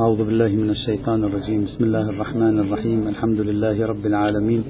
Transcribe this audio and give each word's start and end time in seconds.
أعوذ 0.00 0.24
بالله 0.24 0.48
من 0.48 0.70
الشيطان 0.70 1.24
الرجيم. 1.24 1.60
بسم 1.64 1.84
الله 1.84 2.06
الرحمن 2.14 2.56
الرحيم. 2.64 3.00
الحمد 3.12 3.40
لله 3.40 3.76
رب 3.86 4.04
العالمين. 4.06 4.62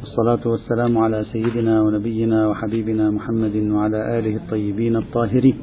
والصلاة 0.00 0.44
والسلام 0.52 0.98
على 0.98 1.24
سيدنا 1.32 1.82
ونبينا 1.82 2.48
وحبيبنا 2.48 3.10
محمد 3.10 3.56
وعلى 3.56 4.18
آله 4.18 4.34
الطيبين 4.36 4.96
الطاهرين. 4.96 5.56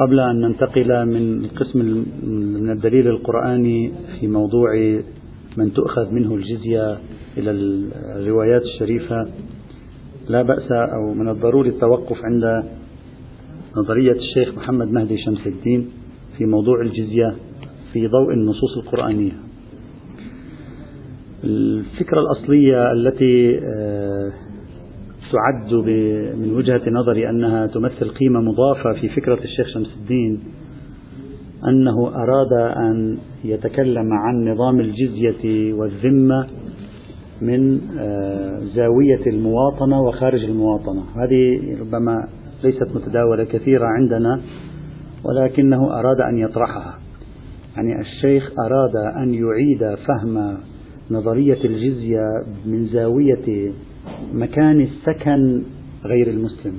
قبل 0.00 0.20
أن 0.20 0.36
ننتقل 0.40 0.90
من 1.06 1.44
القسم 1.44 1.78
من 2.60 2.70
الدليل 2.70 3.06
القرآني 3.08 3.92
في 4.20 4.26
موضوع 4.26 4.70
من 5.56 5.72
تؤخذ 5.72 6.06
منه 6.16 6.34
الجزية 6.34 6.98
إلى 7.38 7.50
الروايات 8.16 8.62
الشريفة 8.62 9.20
لا 10.28 10.42
بأس 10.42 10.68
أو 10.72 11.14
من 11.14 11.28
الضروري 11.28 11.68
التوقف 11.68 12.18
عند 12.24 12.44
نظرية 13.76 14.12
الشيخ 14.12 14.54
محمد 14.56 14.92
مهدي 14.92 15.18
شمس 15.18 15.46
الدين 15.46 15.88
في 16.38 16.44
موضوع 16.44 16.80
الجزية 16.82 17.36
في 17.92 18.08
ضوء 18.08 18.32
النصوص 18.32 18.76
القرآنية. 18.76 19.32
الفكرة 21.44 22.20
الأصلية 22.20 22.92
التي 22.92 23.58
آه، 23.58 24.32
تعد 25.32 25.74
من 26.36 26.52
وجهة 26.54 26.90
نظري 26.90 27.30
أنها 27.30 27.66
تمثل 27.66 28.08
قيمة 28.08 28.40
مضافة 28.40 29.00
في 29.00 29.08
فكرة 29.08 29.44
الشيخ 29.44 29.68
شمس 29.74 29.96
الدين 30.00 30.40
أنه 31.68 32.08
أراد 32.08 32.52
أن 32.76 33.18
يتكلم 33.44 34.12
عن 34.12 34.48
نظام 34.48 34.80
الجزية 34.80 35.72
والذمة 35.72 36.46
من 37.42 37.80
آه، 37.98 38.60
زاوية 38.74 39.26
المواطنة 39.26 40.02
وخارج 40.02 40.44
المواطنة 40.44 41.02
هذه 41.16 41.60
ربما 41.80 42.28
ليست 42.64 42.94
متداولة 42.94 43.44
كثيرة 43.44 43.86
عندنا 43.86 44.40
ولكنه 45.24 45.98
أراد 45.98 46.20
أن 46.20 46.38
يطرحها. 46.38 46.98
يعني 47.76 48.00
الشيخ 48.00 48.50
أراد 48.66 48.96
أن 49.16 49.34
يعيد 49.34 49.94
فهم 49.94 50.58
نظرية 51.10 51.64
الجزية 51.64 52.24
من 52.66 52.86
زاوية 52.86 53.72
مكان 54.32 54.80
السكن 54.80 55.62
غير 56.04 56.28
المسلم. 56.28 56.74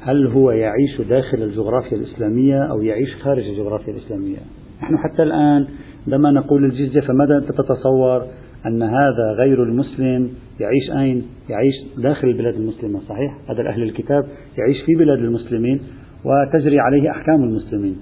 هل 0.00 0.26
هو 0.26 0.50
يعيش 0.50 1.00
داخل 1.08 1.42
الجغرافيا 1.42 1.96
الإسلامية 1.96 2.70
أو 2.70 2.82
يعيش 2.82 3.16
خارج 3.22 3.48
الجغرافيا 3.48 3.92
الإسلامية؟ 3.92 4.38
نحن 4.82 4.98
حتى 4.98 5.22
الآن 5.22 5.66
عندما 6.06 6.30
نقول 6.30 6.64
الجزية 6.64 7.00
فماذا 7.00 7.40
تتصور 7.40 8.26
أن 8.66 8.82
هذا 8.82 9.32
غير 9.38 9.62
المسلم 9.62 10.30
يعيش 10.60 10.90
أين؟ 10.98 11.22
يعيش 11.48 11.74
داخل 11.98 12.28
البلاد 12.28 12.54
المسلمة 12.54 13.00
صحيح؟ 13.00 13.38
هذا 13.50 13.68
أهل 13.68 13.82
الكتاب 13.82 14.24
يعيش 14.58 14.76
في 14.86 14.94
بلاد 14.94 15.18
المسلمين 15.18 15.80
وتجري 16.24 16.80
عليه 16.80 17.10
أحكام 17.10 17.42
المسلمين 17.44 17.96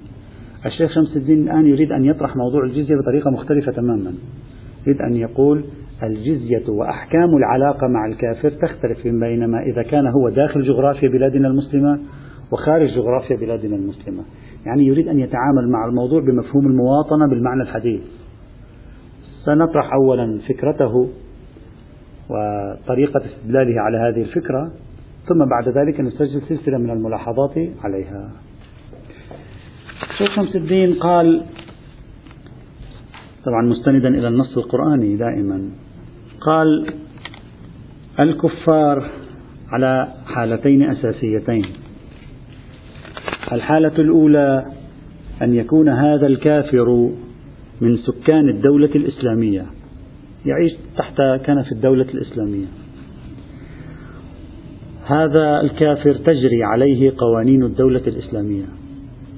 الشيخ 0.67 0.95
شمس 0.95 1.17
الدين 1.17 1.43
الآن 1.43 1.67
يريد 1.67 1.93
أن 1.93 2.05
يطرح 2.05 2.37
موضوع 2.37 2.65
الجزية 2.65 2.97
بطريقة 2.97 3.31
مختلفة 3.31 3.73
تماما 3.73 4.13
يريد 4.87 5.01
أن 5.01 5.17
يقول 5.17 5.65
الجزية 6.03 6.69
وأحكام 6.69 7.37
العلاقة 7.37 7.87
مع 7.87 8.07
الكافر 8.07 8.51
تختلف 8.51 9.05
بينما 9.05 9.63
إذا 9.63 9.83
كان 9.83 10.07
هو 10.07 10.29
داخل 10.29 10.63
جغرافيا 10.63 11.09
بلادنا 11.09 11.49
المسلمة 11.49 12.01
وخارج 12.53 12.89
جغرافيا 12.89 13.37
بلادنا 13.37 13.77
المسلمة 13.77 14.23
يعني 14.67 14.87
يريد 14.87 15.09
أن 15.09 15.19
يتعامل 15.19 15.71
مع 15.73 15.89
الموضوع 15.89 16.21
بمفهوم 16.21 16.67
المواطنة 16.67 17.29
بالمعنى 17.31 17.63
الحديث 17.63 18.01
سنطرح 19.47 19.93
أولا 19.93 20.39
فكرته 20.49 21.09
وطريقة 22.31 23.21
استدلاله 23.27 23.81
على 23.81 23.99
هذه 23.99 24.23
الفكرة 24.23 24.73
ثم 25.29 25.45
بعد 25.45 25.69
ذلك 25.69 26.01
نسجل 26.01 26.43
سلسلة 26.49 26.79
من 26.79 26.91
الملاحظات 26.91 27.55
عليها. 27.85 28.31
شيخ 30.19 30.35
شمس 30.37 30.57
الدين 30.57 30.95
قال 30.95 31.43
طبعا 33.45 33.63
مستندا 33.63 34.09
إلى 34.09 34.29
النص 34.29 34.59
القرآني 34.59 35.17
دائما. 35.17 35.71
قال 36.41 36.87
الكفار 38.21 39.11
على 39.73 40.09
حالتين 40.27 40.91
أساسيتين. 40.91 41.65
الحالة 43.53 43.95
الأولى 43.99 44.67
أن 45.43 45.55
يكون 45.55 45.89
هذا 45.89 46.27
الكافر 46.27 47.11
من 47.81 47.97
سكان 47.97 48.49
الدولة 48.49 48.91
الإسلامية. 48.95 49.67
يعيش 50.47 50.73
تحت 50.97 51.23
كنف 51.47 51.73
الدولة 51.73 52.07
الإسلامية. 52.15 52.67
هذا 55.07 55.61
الكافر 55.61 56.15
تجري 56.15 56.65
عليه 56.65 57.13
قوانين 57.19 57.63
الدولة 57.63 58.03
الإسلامية. 58.07 58.65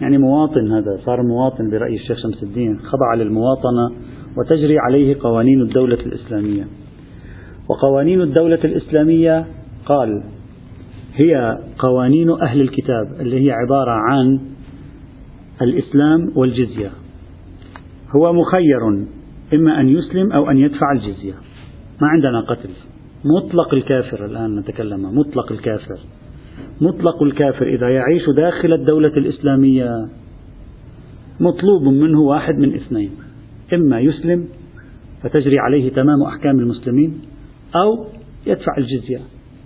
يعني 0.00 0.18
مواطن 0.18 0.72
هذا 0.72 1.00
صار 1.04 1.22
مواطن 1.22 1.70
برأي 1.70 1.94
الشيخ 1.94 2.18
شمس 2.18 2.42
الدين 2.42 2.78
خضع 2.78 3.14
للمواطنة 3.14 3.90
وتجري 4.38 4.78
عليه 4.78 5.16
قوانين 5.20 5.60
الدولة 5.60 5.98
الإسلامية. 6.06 6.66
وقوانين 7.68 8.20
الدولة 8.20 8.60
الإسلامية 8.64 9.46
قال 9.86 10.22
هي 11.14 11.58
قوانين 11.78 12.30
أهل 12.30 12.60
الكتاب 12.60 13.20
اللي 13.20 13.46
هي 13.46 13.50
عبارة 13.50 13.90
عن 13.90 14.40
الإسلام 15.62 16.32
والجزية. 16.36 16.90
هو 18.16 18.32
مخير 18.32 19.12
إما 19.54 19.80
أن 19.80 19.88
يسلم 19.88 20.32
أو 20.32 20.50
أن 20.50 20.58
يدفع 20.58 20.92
الجزية. 20.92 21.34
ما 22.00 22.08
عندنا 22.08 22.40
قتل. 22.40 22.70
مطلق 23.24 23.74
الكافر 23.74 24.24
الآن 24.24 24.56
نتكلم. 24.56 25.18
مطلق 25.18 25.52
الكافر. 25.52 25.98
مطلق 26.80 27.22
الكافر 27.22 27.66
إذا 27.66 27.88
يعيش 27.88 28.22
داخل 28.36 28.72
الدولة 28.72 29.08
الإسلامية. 29.16 30.08
مطلوب 31.40 31.82
منه 31.82 32.20
واحد 32.20 32.54
من 32.54 32.74
اثنين. 32.74 33.10
إما 33.72 34.00
يسلم 34.00 34.48
فتجري 35.22 35.58
عليه 35.58 35.90
تمام 35.90 36.22
أحكام 36.22 36.58
المسلمين 36.58 37.20
أو 37.76 38.06
يدفع 38.46 38.76
الجزية. 38.78 39.20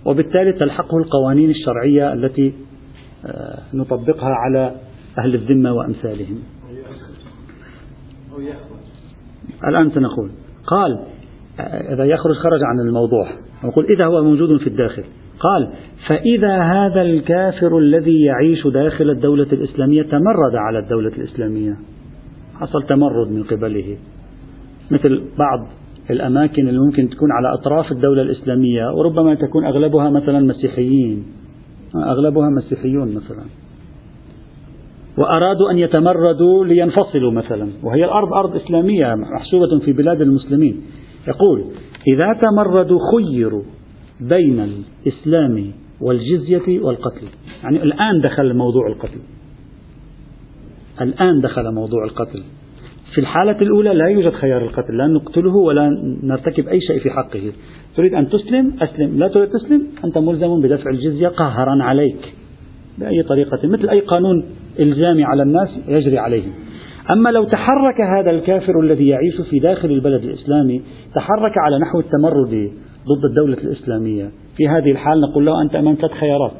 وبالتالي 0.05 0.53
تلحقه 0.53 0.97
القوانين 0.97 1.49
الشرعية 1.49 2.13
التي 2.13 2.53
آه، 3.25 3.59
نطبقها 3.73 4.29
على 4.29 4.75
أهل 5.19 5.35
الذمة 5.35 5.73
وأمثالهم. 5.73 6.39
الآن 9.67 9.91
سنقول. 9.91 10.29
قال 10.67 10.99
إذا 11.93 12.05
يخرج 12.05 12.35
خرج 12.35 12.63
عن 12.63 12.87
الموضوع. 12.87 13.27
نقول 13.63 13.85
إذا 13.85 14.05
هو 14.05 14.23
موجود 14.23 14.59
في 14.59 14.67
الداخل. 14.67 15.03
قال 15.39 15.69
فإذا 16.07 16.61
هذا 16.61 17.01
الكافر 17.01 17.77
الذي 17.77 18.21
يعيش 18.21 18.67
داخل 18.67 19.09
الدولة 19.09 19.47
الإسلامية 19.53 20.01
تمرد 20.01 20.55
على 20.55 20.79
الدولة 20.79 21.11
الإسلامية. 21.17 21.75
حصل 22.55 22.83
تمرد 22.83 23.31
من 23.31 23.43
قبله. 23.43 23.97
مثل 24.91 25.21
بعض 25.37 25.67
الأماكن 26.09 26.67
اللي 26.67 26.79
ممكن 26.79 27.09
تكون 27.09 27.31
على 27.31 27.53
أطراف 27.53 27.91
الدولة 27.91 28.21
الإسلامية 28.21 28.91
وربما 28.95 29.35
تكون 29.35 29.65
أغلبها 29.65 30.09
مثلا 30.09 30.39
مسيحيين. 30.39 31.25
أغلبها 31.95 32.49
مسيحيون 32.49 33.07
مثلا. 33.07 33.43
وأرادوا 35.17 35.71
أن 35.71 35.77
يتمردوا 35.77 36.65
لينفصلوا 36.65 37.31
مثلا. 37.31 37.69
وهي 37.83 38.05
الأرض 38.05 38.33
أرض 38.33 38.55
إسلامية 38.55 39.15
محسوبة 39.15 39.79
في 39.85 39.93
بلاد 39.93 40.21
المسلمين. 40.21 40.81
يقول 41.27 41.63
إذا 42.07 42.39
تمردوا 42.41 42.99
خيروا 43.11 43.63
بين 44.21 44.59
الإسلام 44.59 45.71
والجزية 46.01 46.79
والقتل. 46.79 47.27
يعني 47.63 47.83
الآن 47.83 48.21
دخل 48.21 48.53
موضوع 48.53 48.87
القتل. 48.87 49.19
الآن 51.01 51.41
دخل 51.41 51.71
موضوع 51.73 52.03
القتل. 52.05 52.43
في 53.13 53.21
الحالة 53.21 53.61
الأولى 53.61 53.93
لا 53.93 54.07
يوجد 54.07 54.33
خيار 54.33 54.61
القتل 54.61 54.97
لا 54.97 55.07
نقتله 55.07 55.55
ولا 55.55 55.89
نرتكب 56.23 56.67
أي 56.67 56.81
شيء 56.81 56.99
في 56.99 57.09
حقه. 57.09 57.51
تريد 57.95 58.13
أن 58.13 58.29
تسلم 58.29 58.73
أسلم. 58.81 59.19
لا 59.19 59.27
تريد 59.27 59.49
تسلم 59.49 59.87
أنت 60.05 60.17
ملزم 60.17 60.61
بدفع 60.61 60.89
الجزية 60.89 61.27
قهرا 61.27 61.83
عليك 61.83 62.33
بأي 62.97 63.23
طريقة 63.23 63.67
مثل 63.67 63.89
أي 63.89 63.99
قانون 63.99 64.45
إلزامي 64.79 65.23
على 65.23 65.43
الناس 65.43 65.69
يجري 65.87 66.17
عليهم. 66.17 66.51
أما 67.11 67.29
لو 67.29 67.43
تحرك 67.43 68.01
هذا 68.01 68.31
الكافر 68.31 68.79
الذي 68.79 69.07
يعيش 69.07 69.41
في 69.49 69.59
داخل 69.59 69.91
البلد 69.91 70.23
الإسلامي 70.23 70.81
تحرك 71.15 71.57
على 71.57 71.79
نحو 71.79 71.99
التمرد 71.99 72.71
ضد 73.07 73.25
الدولة 73.25 73.57
الإسلامية. 73.57 74.31
في 74.57 74.67
هذه 74.67 74.91
الحال 74.91 75.21
نقول 75.21 75.45
له 75.45 75.61
أنت 75.61 75.75
أمام 75.75 75.95
ثلاث 75.95 76.11
خيارات. 76.11 76.51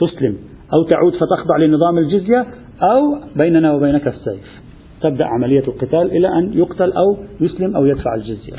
تسلم 0.00 0.36
أو 0.72 0.82
تعود 0.82 1.12
فتخضع 1.12 1.56
لنظام 1.56 1.98
الجزية 1.98 2.46
أو 2.82 3.18
بيننا 3.36 3.72
وبينك 3.72 4.08
السيف. 4.08 4.60
تبدأ 5.02 5.24
عملية 5.24 5.62
القتال 5.68 6.10
إلى 6.16 6.28
أن 6.28 6.58
يقتل 6.58 6.92
أو 6.92 7.16
يسلم 7.40 7.76
أو 7.76 7.86
يدفع 7.86 8.14
الجزية. 8.14 8.56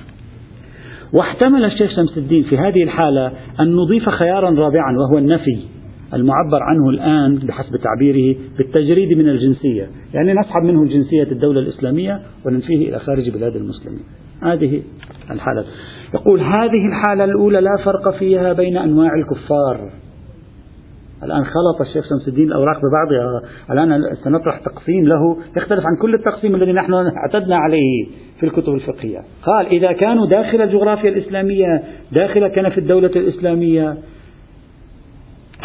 واحتمل 1.13 1.65
الشيخ 1.65 1.95
شمس 1.95 2.17
الدين 2.17 2.43
في 2.43 2.57
هذه 2.57 2.83
الحالة 2.83 3.31
أن 3.59 3.75
نضيف 3.75 4.09
خيارا 4.09 4.49
رابعا 4.49 4.95
وهو 4.99 5.17
النفي. 5.17 5.59
المعبر 6.13 6.63
عنه 6.63 6.89
الآن 6.89 7.35
بحسب 7.35 7.75
تعبيره 7.75 8.37
بالتجريد 8.57 9.17
من 9.17 9.29
الجنسية. 9.29 9.89
يعني 10.13 10.33
نسحب 10.33 10.63
منه 10.63 10.85
جنسية 10.85 11.31
الدولة 11.31 11.59
الإسلامية 11.59 12.19
وننفيه 12.45 12.89
إلى 12.89 12.99
خارج 12.99 13.29
بلاد 13.29 13.55
المسلمين. 13.55 14.03
هذه 14.43 14.81
الحالة. 15.31 15.65
يقول 16.13 16.39
هذه 16.39 16.87
الحالة 16.87 17.23
الأولى 17.23 17.61
لا 17.61 17.77
فرق 17.85 18.17
فيها 18.19 18.53
بين 18.53 18.77
أنواع 18.77 19.09
الكفار. 19.13 19.91
الآن 21.23 21.43
خلط 21.43 21.81
الشيخ 21.81 22.05
شمس 22.09 22.27
الدين 22.27 22.47
الأوراق 22.47 22.77
ببعضها. 22.77 23.41
الآن 23.71 24.01
سنطرح 24.23 24.59
تقسيم 24.59 25.07
له 25.07 25.37
يختلف 25.57 25.83
عن 25.85 25.95
كل 26.01 26.15
التقسيم 26.15 26.55
الذي 26.55 26.71
نحن 26.71 26.93
اعتدنا 26.93 27.57
عليه 27.57 28.05
في 28.39 28.45
الكتب 28.45 28.73
الفقهية. 28.73 29.19
قال 29.43 29.67
إذا 29.67 29.91
كانوا 29.91 30.27
داخل 30.27 30.61
الجغرافيا 30.61 31.09
الإسلامية 31.09 31.83
داخل 32.11 32.47
كنف 32.47 32.77
الدولة 32.77 33.11
الإسلامية 33.15 33.97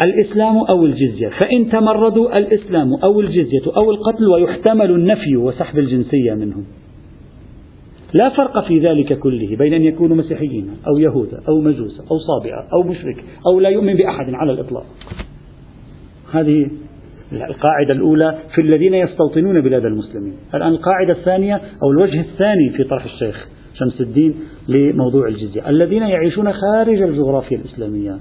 الإسلام 0.01 0.57
أو 0.57 0.85
الجزية. 0.85 1.27
فإن 1.27 1.69
تمردوا 1.69 2.37
الإسلام 2.37 2.93
أو 3.03 3.19
الجزية 3.19 3.71
أو 3.77 3.91
القتل 3.91 4.27
ويحتمل 4.27 4.91
النفي 4.91 5.37
وسحب 5.37 5.79
الجنسية 5.79 6.33
منهم. 6.33 6.65
لا 8.13 8.29
فرق 8.29 8.67
في 8.67 8.79
ذلك 8.79 9.19
كله 9.19 9.55
بين 9.57 9.73
أن 9.73 9.83
يكونوا 9.83 10.17
مسيحيين 10.17 10.69
أو 10.87 10.97
يهودا 10.97 11.41
أو 11.49 11.61
مجوسا 11.61 12.03
أو 12.11 12.17
صابئة 12.17 12.67
أو 12.73 12.83
مشرك 12.83 13.23
أو 13.47 13.59
لا 13.59 13.69
يؤمن 13.69 13.93
بأحد 13.93 14.33
على 14.33 14.51
الإطلاق. 14.51 14.85
هذه 16.31 16.67
القاعدة 17.31 17.93
الأولى 17.93 18.37
في 18.55 18.61
الذين 18.61 18.93
يستوطنون 18.93 19.61
بلاد 19.61 19.85
المسلمين. 19.85 20.33
الآن 20.55 20.71
القاعدة 20.71 21.13
الثانية 21.13 21.61
أو 21.83 21.91
الوجه 21.91 22.19
الثاني 22.19 22.69
في 22.69 22.83
طرح 22.83 23.03
الشيخ 23.03 23.49
شمس 23.73 24.01
الدين 24.01 24.35
لموضوع 24.67 25.27
الجزية. 25.27 25.69
الذين 25.69 26.01
يعيشون 26.01 26.53
خارج 26.53 27.01
الجغرافيا 27.01 27.57
الإسلامية. 27.57 28.17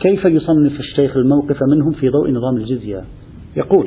كيف 0.00 0.24
يصنف 0.24 0.80
الشيخ 0.80 1.16
الموقف 1.16 1.56
منهم 1.70 1.92
في 1.92 2.08
ضوء 2.08 2.30
نظام 2.30 2.56
الجزية؟ 2.56 3.04
يقول 3.56 3.86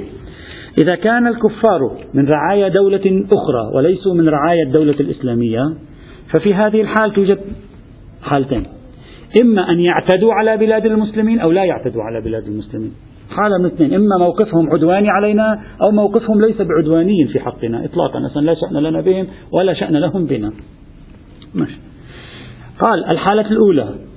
إذا 0.81 0.95
كان 0.95 1.27
الكفار 1.27 1.97
من 2.13 2.27
رعايا 2.27 2.67
دولة 2.67 3.25
أخرى 3.31 3.75
وليسوا 3.75 4.13
من 4.13 4.29
رعايا 4.29 4.63
الدولة 4.63 4.95
الإسلامية 4.99 5.61
ففي 6.31 6.53
هذه 6.53 6.81
الحال 6.81 7.13
توجد 7.13 7.39
حالتين. 8.21 8.65
إما 9.41 9.69
أن 9.69 9.79
يعتدوا 9.79 10.33
على 10.33 10.57
بلاد 10.57 10.85
المسلمين 10.85 11.39
أو 11.39 11.51
لا 11.51 11.63
يعتدوا 11.63 12.03
على 12.03 12.21
بلاد 12.21 12.43
المسلمين. 12.43 12.91
حالة 13.29 13.57
من 13.57 13.65
اثنين 13.65 13.93
إما 13.93 14.17
موقفهم 14.19 14.69
عدواني 14.73 15.09
علينا 15.09 15.61
أو 15.85 15.91
موقفهم 15.91 16.41
ليس 16.41 16.61
بعدواني 16.61 17.27
في 17.27 17.39
حقنا 17.39 17.85
إطلاقا 17.85 18.25
أصلا 18.25 18.41
لا 18.41 18.53
شأن 18.53 18.77
لنا 18.77 19.01
بهم 19.01 19.27
ولا 19.51 19.73
شأن 19.73 19.97
لهم 19.97 20.25
بنا. 20.25 20.51
ماشي. 21.55 21.77
قال 22.79 23.05
الحالة 23.05 23.51
الأولى 23.51 24.08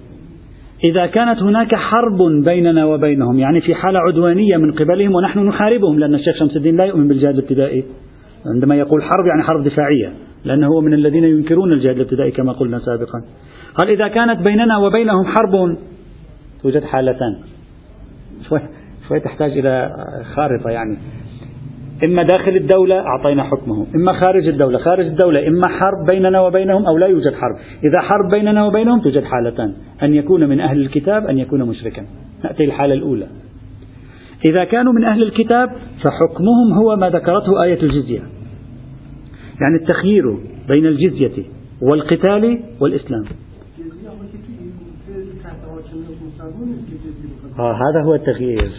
إذا 0.84 1.06
كانت 1.06 1.42
هناك 1.42 1.74
حرب 1.74 2.18
بيننا 2.44 2.84
وبينهم 2.84 3.38
يعني 3.38 3.60
في 3.60 3.74
حالة 3.74 3.98
عدوانية 3.98 4.56
من 4.56 4.72
قبلهم 4.72 5.14
ونحن 5.14 5.38
نحاربهم 5.38 5.98
لأن 5.98 6.14
الشيخ 6.14 6.36
شمس 6.38 6.56
الدين 6.56 6.76
لا 6.76 6.84
يؤمن 6.84 7.08
بالجهاد 7.08 7.34
الابتدائي. 7.34 7.84
عندما 8.54 8.76
يقول 8.76 9.02
حرب 9.02 9.26
يعني 9.26 9.42
حرب 9.42 9.64
دفاعية 9.64 10.12
لأنه 10.44 10.66
هو 10.66 10.80
من 10.80 10.94
الذين 10.94 11.24
ينكرون 11.24 11.72
الجهاد 11.72 11.96
الابتدائي 11.96 12.30
كما 12.30 12.52
قلنا 12.52 12.78
سابقا. 12.78 13.22
قال 13.74 13.90
إذا 13.90 14.08
كانت 14.08 14.42
بيننا 14.42 14.78
وبينهم 14.78 15.24
حرب 15.24 15.76
توجد 16.62 16.84
حالتان. 16.84 17.38
شوي, 18.48 18.60
شوي 19.08 19.20
تحتاج 19.20 19.58
إلى 19.58 19.90
خارطة 20.34 20.70
يعني. 20.70 20.96
إما 22.04 22.22
داخل 22.22 22.56
الدولة 22.56 23.00
أعطينا 23.00 23.44
حكمه. 23.44 23.86
إما 23.94 24.12
خارج 24.12 24.48
الدولة. 24.48 24.78
خارج 24.78 25.06
الدولة 25.06 25.48
إما 25.48 25.68
حرب 25.68 26.06
بيننا 26.10 26.40
وبينهم 26.40 26.86
أو 26.86 26.98
لا 26.98 27.06
يوجد 27.06 27.34
حرب. 27.34 27.56
إذا 27.84 28.00
حرب 28.00 28.30
بيننا 28.30 28.64
وبينهم 28.64 29.00
توجد 29.00 29.24
حالتان. 29.24 29.74
أن 30.02 30.14
يكون 30.14 30.48
من 30.48 30.60
أهل 30.60 30.80
الكتاب 30.80 31.26
أن 31.26 31.38
يكون 31.38 31.62
مشركا. 31.62 32.06
نأتي 32.44 32.64
الحالة 32.64 32.94
الأولى. 32.94 33.26
إذا 34.48 34.64
كانوا 34.64 34.92
من 34.92 35.04
أهل 35.04 35.22
الكتاب 35.22 35.68
فحكمهم 36.04 36.72
هو 36.72 36.96
ما 36.96 37.10
ذكرته 37.10 37.62
آية 37.62 37.82
الجزية. 37.82 38.20
يعني 39.60 39.76
التخيير 39.82 40.38
بين 40.68 40.86
الجزية 40.86 41.44
والقتال 41.82 42.60
والإسلام. 42.80 43.24
آه 47.58 47.74
هذا 47.74 48.02
هو 48.04 48.14
التغيير. 48.14 48.70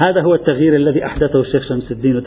هذا 0.00 0.20
هو 0.22 0.34
التغيير 0.34 0.76
الذي 0.76 1.04
أحدثه 1.04 1.40
الشيخ 1.40 1.68
شمس 1.68 1.92
الدين. 1.92 2.22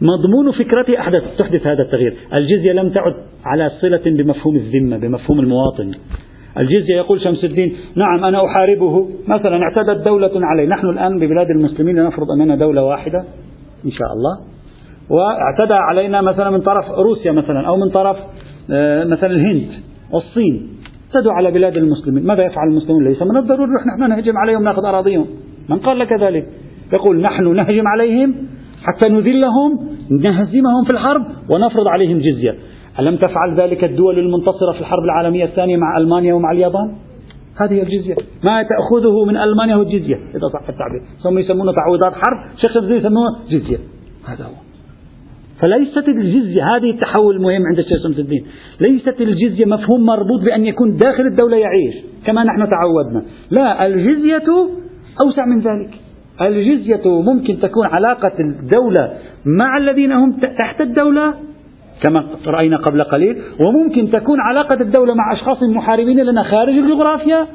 مضمون 0.00 0.50
فكرته 0.50 1.00
أحدث 1.00 1.22
تحدث 1.38 1.66
هذا 1.66 1.82
التغيير. 1.82 2.14
الجزية 2.40 2.72
لم 2.72 2.90
تعد 2.90 3.14
على 3.44 3.70
صلة 3.80 4.02
بمفهوم 4.06 4.56
الذمة 4.56 4.96
بمفهوم 4.98 5.40
المواطن. 5.40 5.92
الجزية 6.58 6.96
يقول 6.96 7.20
شمس 7.20 7.44
الدين 7.44 7.76
نعم 7.96 8.24
أنا 8.24 8.46
أحاربه. 8.46 9.08
مثلا 9.28 9.60
اعتدت 9.62 10.04
دولة 10.04 10.30
علي. 10.34 10.66
نحن 10.66 10.86
الآن 10.86 11.18
ببلاد 11.18 11.50
المسلمين 11.50 11.96
لنفرض 11.98 12.26
أننا 12.30 12.56
دولة 12.56 12.84
واحدة 12.84 13.24
إن 13.84 13.90
شاء 13.90 14.08
الله. 14.12 14.38
واعتدى 15.10 15.74
علينا 15.74 16.20
مثلا 16.20 16.50
من 16.50 16.60
طرف 16.60 16.84
روسيا 16.90 17.32
مثلا 17.32 17.66
أو 17.68 17.76
من 17.76 17.90
طرف 17.90 18.16
آه، 18.70 19.04
مثلا 19.04 19.30
الهند 19.30 19.68
والصين 20.12 20.68
اعتدوا 21.14 21.32
على 21.32 21.50
بلاد 21.50 21.76
المسلمين. 21.76 22.26
ماذا 22.26 22.42
يفعل 22.42 22.68
المسلمون؟ 22.68 23.08
ليس 23.08 23.22
من 23.22 23.36
الضروري 23.36 23.70
نحن 23.72 24.10
نهجم 24.10 24.36
عليهم 24.36 24.62
نأخذ 24.62 24.84
أراضيهم. 24.84 25.26
من 25.68 25.78
قال 25.78 25.98
لك 25.98 26.08
ذلك؟ 26.20 26.46
يقول 26.92 27.22
نحن 27.22 27.56
نهجم 27.56 27.88
عليهم 27.88 28.34
حتى 28.82 29.08
نذلهم 29.08 29.88
نهزمهم 30.10 30.84
في 30.86 30.90
الحرب 30.90 31.26
ونفرض 31.50 31.88
عليهم 31.88 32.18
جزية. 32.18 32.54
ألم 33.00 33.16
تفعل 33.16 33.54
ذلك 33.56 33.84
الدول 33.84 34.18
المنتصرة 34.18 34.72
في 34.72 34.80
الحرب 34.80 35.04
العالمية 35.04 35.44
الثانية 35.44 35.76
مع 35.76 35.98
ألمانيا 35.98 36.34
ومع 36.34 36.52
اليابان؟ 36.52 36.94
هذه 37.56 37.82
الجزية. 37.82 38.14
ما 38.44 38.62
تأخذه 38.62 39.24
من 39.24 39.36
ألمانيا 39.36 39.74
هو 39.74 39.82
الجزية. 39.82 40.14
إذا 40.14 40.48
صح 40.52 40.68
التعبير. 40.68 41.02
ثم 41.22 41.38
يسمونه 41.38 41.72
تعويضات 41.72 42.12
حرب. 42.12 42.56
شيخ 42.62 42.76
الزي 42.76 42.94
يسمونه 42.94 43.30
جزية. 43.50 43.78
هذا 44.26 44.44
هو. 44.44 44.52
فليست 45.60 46.08
الجزية 46.08 46.62
هذه 46.76 46.90
التحول 46.90 47.36
المهم 47.36 47.62
عند 47.66 47.78
الشيخ 47.78 48.02
شمس 48.02 48.18
الدين. 48.18 48.44
ليست 48.80 49.20
الجزية 49.20 49.64
مفهوم 49.64 50.06
مربوط 50.06 50.40
بأن 50.44 50.66
يكون 50.66 50.96
داخل 50.96 51.22
الدولة 51.26 51.56
يعيش 51.56 51.94
كما 52.26 52.44
نحن 52.44 52.68
تعودنا. 52.70 53.22
لا 53.50 53.86
الجزية 53.86 54.68
أوسع 55.20 55.46
من 55.46 55.58
ذلك. 55.58 55.90
الجزية 56.48 57.02
ممكن 57.06 57.58
تكون 57.58 57.86
علاقة 57.86 58.32
الدولة 58.40 59.12
مع 59.44 59.76
الذين 59.76 60.12
هم 60.12 60.32
تحت 60.58 60.80
الدولة 60.80 61.34
كما 62.02 62.24
رأينا 62.46 62.76
قبل 62.76 63.04
قليل 63.04 63.36
وممكن 63.60 64.10
تكون 64.10 64.40
علاقة 64.40 64.80
الدولة 64.80 65.14
مع 65.14 65.32
أشخاص 65.32 65.62
محاربين 65.62 66.20
لنا 66.20 66.42
خارج 66.42 66.74
الجغرافيا. 66.74 67.46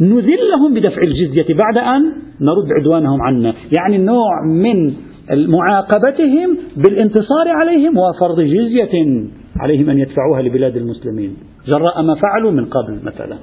نذلهم 0.00 0.74
بدفع 0.74 1.02
الجزية 1.02 1.54
بعد 1.54 1.78
أن 1.78 2.02
نرد 2.40 2.72
عدوانهم 2.80 3.22
عنا. 3.22 3.54
يعني 3.78 3.98
نوع 3.98 4.46
من 4.46 4.92
معاقبتهم 5.30 6.58
بالانتصار 6.76 7.48
عليهم 7.48 7.98
وفرض 7.98 8.40
جزية 8.40 9.24
عليهم 9.60 9.90
أن 9.90 9.98
يدفعوها 9.98 10.42
لبلاد 10.42 10.76
المسلمين. 10.76 11.36
جراء 11.66 12.02
ما 12.02 12.14
فعلوا 12.14 12.50
من 12.50 12.64
قبل 12.64 13.00
مثلا. 13.04 13.38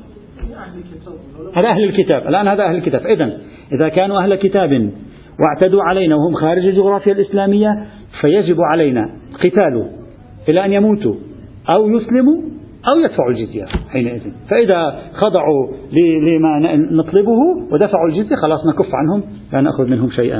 هذا 1.56 1.68
أهل 1.68 1.83
الكتاب. 1.83 2.27
الآن 2.27 2.47
هذا 2.47 2.63
أهل 2.63 2.75
الكتاب. 2.75 3.06
إذا 3.06 3.38
إذا 3.74 3.89
كانوا 3.89 4.24
أهل 4.24 4.36
كتاب 4.36 4.92
واعتدوا 5.40 5.83
علينا 5.83 6.16
وهم 6.16 6.33
خارج 6.33 6.66
الجغرافيا 6.66 7.14
الإسلامية 7.14 7.68
فيجب 8.21 8.57
علينا 8.71 9.09
قتال 9.44 9.85
إلى 10.49 10.66
أن 10.66 10.73
يموتوا 10.73 11.16
أو 11.76 11.90
يسلموا 11.90 12.42
أو 12.88 12.99
يدفعوا 12.99 13.31
الجزية 13.31 13.66
حينئذ. 13.90 14.21
فإذا 14.49 14.99
خضعوا 15.14 15.68
لما 15.92 16.76
نطلبه 16.92 17.40
ودفعوا 17.71 18.07
الجزية 18.09 18.35
خلاص 18.35 18.59
نكف 18.68 18.90
عنهم 18.94 19.23
لا 19.54 19.61
نأخذ 19.61 19.85
منهم 19.85 20.09
شيئا. 20.09 20.40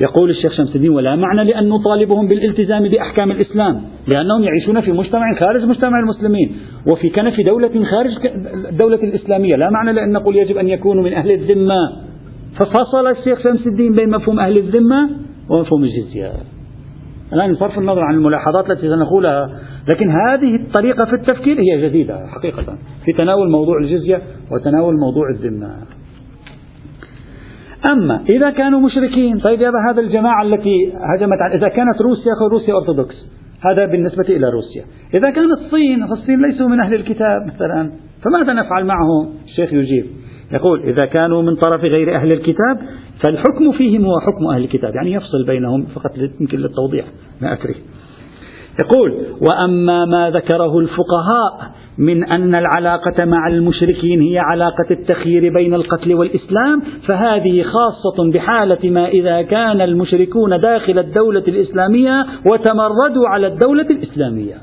يقول 0.00 0.30
الشيخ 0.30 0.52
شمس 0.52 0.76
الدين 0.76 0.90
ولا 0.90 1.16
معنى 1.16 1.44
لأن 1.44 1.68
نطالبهم 1.68 2.28
بالالتزام 2.28 2.88
بأحكام 2.88 3.30
الإسلام 3.30 3.82
لأنهم 4.08 4.42
يعيشون 4.42 4.80
في 4.80 4.92
مجتمع 4.92 5.34
خارج 5.40 5.64
مجتمع 5.64 5.98
المسلمين 6.00 6.56
وفي 6.86 7.08
كنف 7.08 7.40
دولة 7.46 7.84
خارج 7.84 8.10
الدولة 8.70 9.02
الإسلامية. 9.02 9.56
لا 9.56 9.70
معنى 9.70 9.92
لأن 9.92 10.12
نقول 10.12 10.36
يجب 10.36 10.56
أن 10.56 10.68
يكونوا 10.68 11.04
من 11.04 11.12
أهل 11.12 11.30
الذمة. 11.30 12.07
ففصل 12.56 13.06
الشيخ 13.06 13.42
شمس 13.42 13.66
الدين 13.66 13.92
بين 13.92 14.10
مفهوم 14.10 14.40
أهل 14.40 14.58
الذمة 14.58 15.10
ومفهوم 15.50 15.84
الجزية. 15.84 16.32
الآن 17.32 17.52
بصرف 17.52 17.78
النظر 17.78 18.00
عن 18.00 18.14
الملاحظات 18.14 18.70
التي 18.70 18.88
سنقولها 18.88 19.50
لكن 19.92 20.10
هذه 20.10 20.54
الطريقة 20.56 21.04
في 21.04 21.12
التفكير 21.12 21.60
هي 21.60 21.88
جديدة 21.88 22.26
حقيقة 22.26 22.78
في 23.04 23.12
تناول 23.12 23.50
موضوع 23.50 23.78
الجزية 23.78 24.22
وتناول 24.50 24.94
موضوع 25.00 25.30
الذمة. 25.30 25.76
أما 27.90 28.20
إذا 28.30 28.50
كانوا 28.50 28.80
مشركين 28.80 29.38
طيب 29.38 29.60
يا 29.60 29.72
هذا 29.90 30.00
الجماعة 30.00 30.42
التي 30.42 30.92
هجمت 30.92 31.38
على 31.40 31.54
إذا 31.54 31.68
كانت 31.68 32.00
روسيا 32.00 32.32
روسيا 32.52 32.74
أرثوذكس 32.74 33.16
هذا 33.60 33.86
بالنسبة 33.86 34.24
إلى 34.28 34.50
روسيا. 34.50 34.84
إذا 35.14 35.30
كانت 35.30 35.50
الصين 35.50 36.06
فالصين 36.06 36.42
ليسوا 36.42 36.68
من 36.68 36.80
أهل 36.80 36.94
الكتاب 36.94 37.46
مثلا 37.46 37.90
فماذا 38.24 38.52
نفعل 38.52 38.84
معهم؟ 38.84 39.28
الشيخ 39.44 39.72
يجيب. 39.72 40.06
يقول 40.52 40.82
إذا 40.82 41.04
كانوا 41.04 41.42
من 41.42 41.56
طرف 41.56 41.80
غير 41.80 42.16
أهل 42.16 42.32
الكتاب 42.32 42.78
فالحكم 43.24 43.72
فيهم 43.72 44.04
هو 44.04 44.20
حكم 44.20 44.46
أهل 44.46 44.64
الكتاب. 44.64 44.94
يعني 44.94 45.12
يفصل 45.12 45.46
بينهم 45.46 45.86
فقط 45.86 46.10
يمكن 46.40 46.58
للتوضيح. 46.58 47.04
ما 47.42 47.52
أكره 47.52 47.74
يقول 48.84 49.14
وأما 49.40 50.04
ما 50.04 50.30
ذكره 50.30 50.78
الفقهاء 50.78 51.72
من 51.98 52.24
أن 52.24 52.54
العلاقة 52.54 53.24
مع 53.24 53.48
المشركين 53.48 54.20
هي 54.22 54.38
علاقة 54.38 54.86
التخيير 54.90 55.52
بين 55.54 55.74
القتل 55.74 56.14
والإسلام 56.14 56.82
فهذه 57.06 57.62
خاصة 57.62 58.32
بحالة 58.32 58.90
ما 58.90 59.08
إذا 59.08 59.42
كان 59.42 59.80
المشركون 59.80 60.60
داخل 60.60 60.98
الدولة 60.98 61.44
الإسلامية 61.48 62.26
وتمردوا 62.46 63.28
على 63.28 63.46
الدولة 63.46 63.86
الإسلامية. 63.90 64.54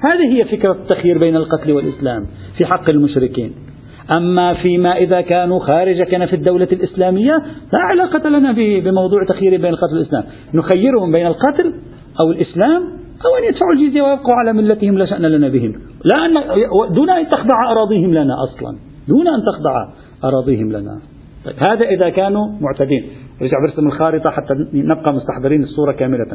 هذه 0.00 0.36
هي 0.36 0.44
فكرة 0.44 0.72
التخيير 0.72 1.18
بين 1.18 1.36
القتل 1.36 1.72
والإسلام 1.72 2.26
في 2.58 2.66
حق 2.66 2.90
المشركين. 2.90 3.65
أما 4.10 4.54
فيما 4.54 4.96
إذا 4.96 5.20
كانوا 5.20 5.58
خارج 5.58 6.02
كنف 6.02 6.34
الدولة 6.34 6.68
الإسلامية 6.72 7.42
لا 7.72 7.78
علاقة 7.78 8.28
لنا 8.28 8.52
بموضوع 8.56 9.24
تخيير 9.28 9.50
بين 9.50 9.72
القتل 9.72 9.94
والإسلام. 9.94 10.24
نخيرهم 10.54 11.12
بين 11.12 11.26
القتل 11.26 11.74
أو 12.20 12.30
الإسلام 12.30 12.82
أو 13.26 13.36
أن 13.38 13.44
يدفعوا 13.48 13.72
الجزية 13.72 14.02
ويبقوا 14.02 14.34
على 14.34 14.52
ملتهم 14.52 14.98
لا 14.98 15.06
شأن 15.06 15.22
لنا 15.22 15.48
بهم. 15.48 15.72
لا 16.04 16.26
أن 16.26 16.34
دون 16.94 17.10
أن 17.10 17.28
تخضع 17.28 17.72
أراضيهم 17.72 18.14
لنا 18.14 18.34
أصلا. 18.44 18.78
دون 19.08 19.28
أن 19.28 19.40
تخضع 19.52 19.74
أراضيهم 20.24 20.72
لنا. 20.72 20.98
طيب 21.46 21.56
هذا 21.58 21.84
إذا 21.84 22.08
كانوا 22.08 22.46
معتدين. 22.60 23.04
رجع 23.42 23.56
برسم 23.66 23.86
الخارطة 23.86 24.30
حتى 24.30 24.54
نبقى 24.74 25.12
مستحضرين 25.12 25.62
الصورة 25.62 25.92
كاملة. 25.92 26.26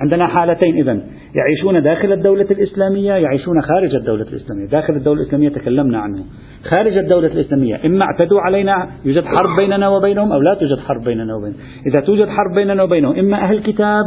عندنا 0.00 0.26
حالتين 0.26 0.76
إذا 0.76 1.00
يعيشون 1.34 1.82
داخل 1.82 2.12
الدولة 2.12 2.46
الإسلامية 2.50 3.12
يعيشون 3.12 3.62
خارج 3.62 3.94
الدولة 3.94 4.22
الإسلامية. 4.22 4.66
داخل 4.66 4.96
الدولة 4.96 5.20
الإسلامية 5.20 5.48
تكلمنا 5.48 5.98
عنه. 5.98 6.24
خارج 6.68 6.96
الدولة 6.96 7.26
الإسلامية 7.26 7.80
إما 7.86 8.04
اعتدوا 8.04 8.40
علينا 8.40 8.90
يوجد 9.04 9.24
حرب 9.24 9.56
بيننا 9.56 9.88
وبينهم 9.88 10.32
أو 10.32 10.40
لا 10.40 10.54
توجد 10.54 10.78
حرب 10.78 11.04
بيننا 11.04 11.34
وبينهم. 11.34 11.58
إذا 11.86 12.00
توجد 12.00 12.28
حرب 12.28 12.54
بيننا 12.54 12.82
وبينهم 12.82 13.18
إما 13.18 13.36
أهل 13.36 13.56
الكتاب 13.56 14.04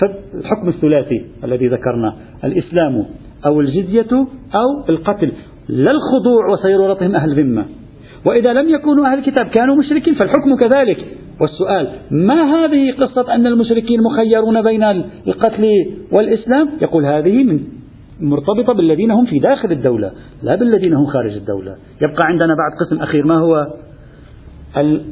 فالحكم 0.00 0.68
الثلاثي 0.68 1.26
الذي 1.44 1.68
ذكرنا 1.68 2.16
الإسلام 2.44 3.04
أو 3.50 3.60
الجزية 3.60 4.12
أو 4.54 4.88
القتل. 4.88 5.32
لا 5.68 5.90
الخضوع 5.90 6.46
وصيرورتهم 6.52 7.14
أهل 7.14 7.34
ذمة. 7.34 7.64
وإذا 8.26 8.52
لم 8.52 8.68
يكونوا 8.68 9.06
أهل 9.06 9.18
الكتاب 9.18 9.46
كانوا 9.46 9.76
مشركين 9.76 10.14
فالحكم 10.14 10.56
كذلك. 10.56 11.06
والسؤال 11.40 11.88
ما 12.10 12.42
هذه 12.44 12.92
قصة 12.92 13.34
أن 13.34 13.46
المشركين 13.46 14.00
مخيرون 14.02 14.62
بين 14.62 14.82
القتل 15.26 15.64
والإسلام؟ 16.12 16.68
يقول 16.82 17.04
هذه 17.04 17.44
من 17.44 17.60
مرتبطة 18.20 18.74
بالذين 18.74 19.10
هم 19.10 19.26
في 19.26 19.38
داخل 19.38 19.72
الدولة 19.72 20.12
لا 20.42 20.54
بالذين 20.54 20.94
هم 20.94 21.06
خارج 21.06 21.32
الدولة. 21.32 21.76
يبقى 22.02 22.24
عندنا 22.24 22.54
بعد 22.54 22.86
قسم 22.86 23.02
أخير 23.02 23.26
ما 23.26 23.38
هو؟ 23.38 23.66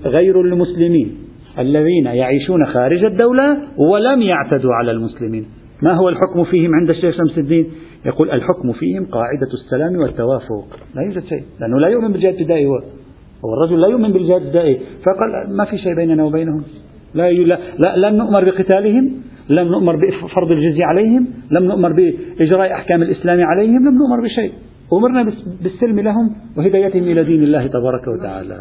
غير 0.04 0.40
المسلمين 0.40 1.18
الذين 1.58 2.04
يعيشون 2.04 2.66
خارج 2.66 3.04
الدولة 3.04 3.56
ولم 3.76 4.22
يعتدوا 4.22 4.74
على 4.74 4.90
المسلمين. 4.90 5.46
ما 5.82 5.92
هو 5.92 6.08
الحكم 6.08 6.44
فيهم 6.44 6.74
عند 6.74 6.90
الشيخ 6.90 7.16
شمس 7.16 7.38
الدين؟ 7.38 7.66
يقول 8.06 8.30
الحكم 8.30 8.72
فيهم 8.72 9.06
قاعدة 9.06 9.48
السلام 9.52 10.02
والتوافق. 10.02 10.78
لا 10.94 11.02
يوجد 11.02 11.24
شيء 11.24 11.42
لأنه 11.60 11.78
لا 11.80 11.88
يؤمن 11.88 12.12
بالجهاد 12.12 12.34
الابتدائي 12.34 12.66
هو 12.66 12.80
هو 13.44 13.54
الرجل 13.54 13.80
لا 13.80 13.88
يؤمن 13.88 14.12
بالجهاد 14.12 14.40
الابتدائي 14.40 14.80
فقال 15.04 15.56
ما 15.56 15.64
في 15.64 15.78
شيء 15.78 15.94
بيننا 15.94 16.24
وبينهم؟ 16.24 16.62
لا, 17.14 17.30
لا, 17.32 17.58
لا 17.78 17.96
لم 17.96 18.16
نؤمر 18.16 18.44
بقتالهم 18.44 19.22
لم 19.48 19.68
نؤمر 19.68 19.96
بفرض 19.96 20.50
الجزية 20.50 20.84
عليهم 20.84 21.26
لم 21.50 21.64
نؤمر 21.64 21.92
بإجراء 21.92 22.72
أحكام 22.72 23.02
الإسلام 23.02 23.40
عليهم 23.40 23.88
لم 23.88 23.98
نؤمر 23.98 24.20
بشيء. 24.24 24.52
أمرنا 24.92 25.32
بالسلم 25.62 26.00
لهم 26.00 26.36
وهدايتهم 26.56 27.02
إلى 27.02 27.24
دين 27.24 27.42
الله 27.42 27.66
تبارك 27.66 28.08
وتعالى. 28.08 28.58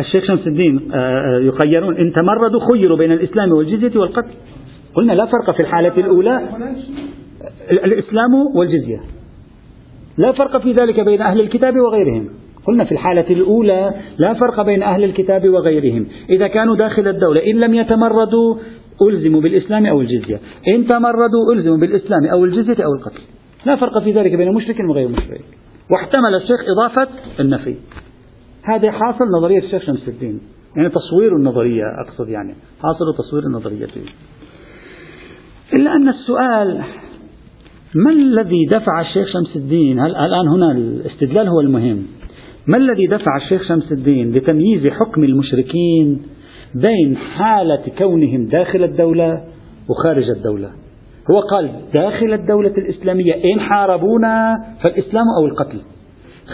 الشيخ. 0.00 0.24
شمس 0.24 0.46
الدين 0.46 0.90
آه، 0.94 0.96
آه، 0.96 1.38
يخيرون 1.38 1.96
إن 1.96 2.12
تمردوا 2.12 2.60
خيروا 2.72 2.98
بين 2.98 3.12
الإسلام 3.12 3.52
والجزية 3.52 4.00
والقتل. 4.00 4.34
قلنا 4.94 5.12
لا 5.12 5.26
فرق 5.26 5.56
في 5.56 5.62
الحالة 5.62 5.96
الأولى. 5.98 6.48
الإسلام 7.70 8.34
والجزية. 8.54 9.00
لا 10.18 10.32
فرق 10.32 10.62
في 10.62 10.72
ذلك 10.72 11.00
بين 11.00 11.22
أهل 11.22 11.40
الكتاب 11.40 11.74
وغيرهم. 11.76 12.28
قلنا 12.66 12.84
في 12.84 12.92
الحالة 12.92 13.30
الأولى 13.30 13.94
لا 14.18 14.34
فرق 14.34 14.62
بين 14.62 14.82
أهل 14.82 15.04
الكتاب 15.04 15.48
وغيرهم. 15.48 16.06
إذا 16.30 16.48
كانوا 16.48 16.76
داخل 16.76 17.08
الدولة 17.08 17.46
إن 17.46 17.60
لم 17.60 17.74
يتمردوا 17.74 18.56
ألزموا 19.08 19.40
بالإسلام 19.40 19.86
أو 19.86 20.00
الجزية. 20.00 20.40
إن 20.68 20.86
تمردوا 20.86 21.52
ألزموا 21.54 21.76
بالإسلام 21.76 22.26
أو 22.26 22.44
الجزية 22.44 22.84
أو 22.84 22.94
القتل. 22.94 23.20
لا 23.66 23.76
فرق 23.76 24.02
في 24.02 24.12
ذلك 24.12 24.34
بين 24.34 24.54
مشرك 24.54 24.76
وغير 24.90 25.08
مشرك. 25.08 25.44
واحتمل 25.90 26.34
الشيخ 26.34 26.60
إضافة 26.68 27.08
النفي. 27.40 27.76
هذا 28.62 28.90
حاصل 28.90 29.24
نظرية 29.38 29.58
الشيخ 29.58 29.82
شمس 29.82 30.08
الدين. 30.08 30.40
يعني 30.76 30.88
تصوير 30.88 31.36
النظرية 31.36 31.82
أقصد 32.06 32.28
يعني. 32.28 32.54
حاصل 32.82 33.04
تصوير 33.18 33.42
النظرية 33.42 33.86
إلا 35.74 35.90
أن 35.96 36.08
السؤال 36.08 36.82
ما 37.94 38.10
الذي 38.10 38.66
دفع 38.66 39.00
الشيخ 39.00 39.28
شمس 39.28 39.56
الدين؟ 39.56 40.00
الآن 40.00 40.48
هنا 40.48 40.72
الاستدلال 40.72 41.48
هو 41.48 41.60
المهم. 41.60 42.06
ما 42.66 42.76
الذي 42.76 43.06
دفع 43.06 43.36
الشيخ 43.36 43.68
شمس 43.68 43.92
الدين 43.92 44.32
لتمييز 44.32 44.86
حكم 44.86 45.24
المشركين 45.24 46.22
بين 46.74 47.16
حالة 47.16 47.82
كونهم 47.98 48.46
داخل 48.46 48.84
الدولة 48.84 49.44
وخارج 49.88 50.24
الدولة؟ 50.36 50.70
هو 51.30 51.40
قال 51.40 51.70
داخل 51.94 52.32
الدولة 52.32 52.74
الإسلامية 52.78 53.34
إن 53.52 53.60
حاربونا 53.60 54.54
فالإسلام 54.82 55.24
أو 55.38 55.46
القتل. 55.46 55.80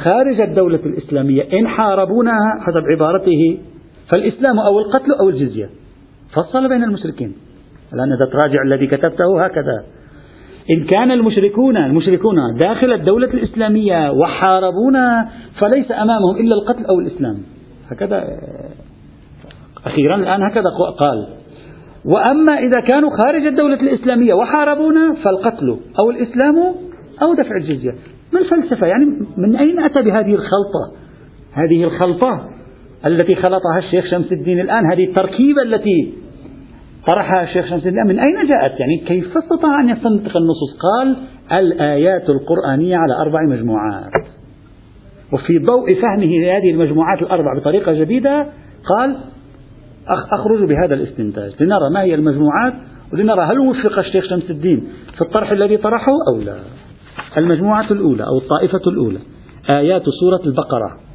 خارج 0.05 0.41
الدولة 0.41 0.81
الإسلامية 0.87 1.43
إن 1.43 1.69
حاربونا 1.69 2.33
حسب 2.61 2.83
عبارته 2.93 3.59
فالإسلام 4.13 4.59
أو 4.59 4.79
القتل 4.79 5.13
أو 5.21 5.29
الجزية. 5.29 5.71
فصل 6.33 6.69
بين 6.69 6.85
المشركين. 6.85 7.33
الآن 7.95 8.09
إذا 8.13 8.33
تراجع 8.33 8.63
الذي 8.67 8.87
كتبته 8.87 9.45
هكذا. 9.45 9.85
إن 10.71 10.85
كان 10.85 11.11
المشركون 11.11 11.77
المشركون 11.77 12.37
داخل 12.61 12.93
الدولة 12.93 13.27
الإسلامية 13.27 14.11
وحاربونا 14.11 15.29
فليس 15.61 15.91
أمامهم 15.91 16.37
إلا 16.41 16.55
القتل 16.55 16.85
أو 16.85 17.01
الإسلام. 17.01 17.37
هكذا 17.91 18.25
أخيرا 19.87 20.17
الآن 20.17 20.43
هكذا 20.43 20.65
قال. 21.01 21.27
وأما 22.05 22.59
إذا 22.59 22.81
كانوا 22.89 23.11
خارج 23.11 23.47
الدولة 23.47 23.81
الإسلامية 23.81 24.35
وحاربونا 24.35 25.15
فالقتل 25.25 25.77
أو 25.99 26.11
الإسلام 26.11 26.75
أو 27.23 27.35
دفع 27.35 27.57
الجزية. 27.61 27.95
ما 28.33 28.41
الفلسفة؟ 28.41 28.87
يعني 28.87 29.05
من 29.37 29.57
أين 29.57 29.81
أتى 29.81 30.03
بهذه 30.03 30.35
الخلطة؟ 30.35 30.93
هذه 31.53 31.85
الخلطة 31.85 32.49
التي 33.07 33.35
خلطها 33.35 33.79
الشيخ 33.79 34.05
شمس 34.11 34.33
الدين 34.33 34.61
الآن 34.61 34.87
هذه 34.93 35.05
التركيبة 35.05 35.63
التي 35.63 36.15
طرحها 37.07 37.43
الشيخ 37.43 37.67
شمس 37.67 37.87
الدين 37.87 38.07
من 38.07 38.19
أين 38.19 38.49
جاءت؟ 38.49 38.81
يعني 38.81 38.99
كيف 39.07 39.37
استطاع 39.37 39.81
أن 39.81 39.89
يستنطق 39.89 40.37
النصوص؟ 40.37 40.79
قال 40.79 41.17
الآيات 41.53 42.31
القرآنية 42.31 42.97
على 42.97 43.15
أربع 43.21 43.43
مجموعات. 43.43 44.13
وفي 45.33 45.59
ضوء 45.59 45.95
فهمه 45.95 46.41
لهذه 46.43 46.71
المجموعات 46.71 47.23
الأربع 47.23 47.59
بطريقة 47.59 47.93
جديدة 47.93 48.47
قال 48.89 49.17
أخرج 50.33 50.69
بهذا 50.69 50.95
الاستنتاج. 50.95 51.63
لنرى 51.63 51.91
ما 51.91 52.03
هي 52.03 52.15
المجموعات 52.15 52.75
ولنرى 53.13 53.41
هل 53.41 53.59
وفق 53.59 53.99
الشيخ 53.99 54.25
شمس 54.31 54.51
الدين 54.51 54.89
في 55.15 55.21
الطرح 55.21 55.51
الذي 55.51 55.77
طرحه 55.77 56.13
أو 56.33 56.41
لا. 56.41 56.57
المجموعة 57.37 57.91
الأولى 57.91 58.25
أو 58.25 58.39
الطائفة 58.39 58.91
الأولى. 58.91 59.19
آيات 59.77 60.03
سورة 60.21 60.41
البقرة. 60.47 61.06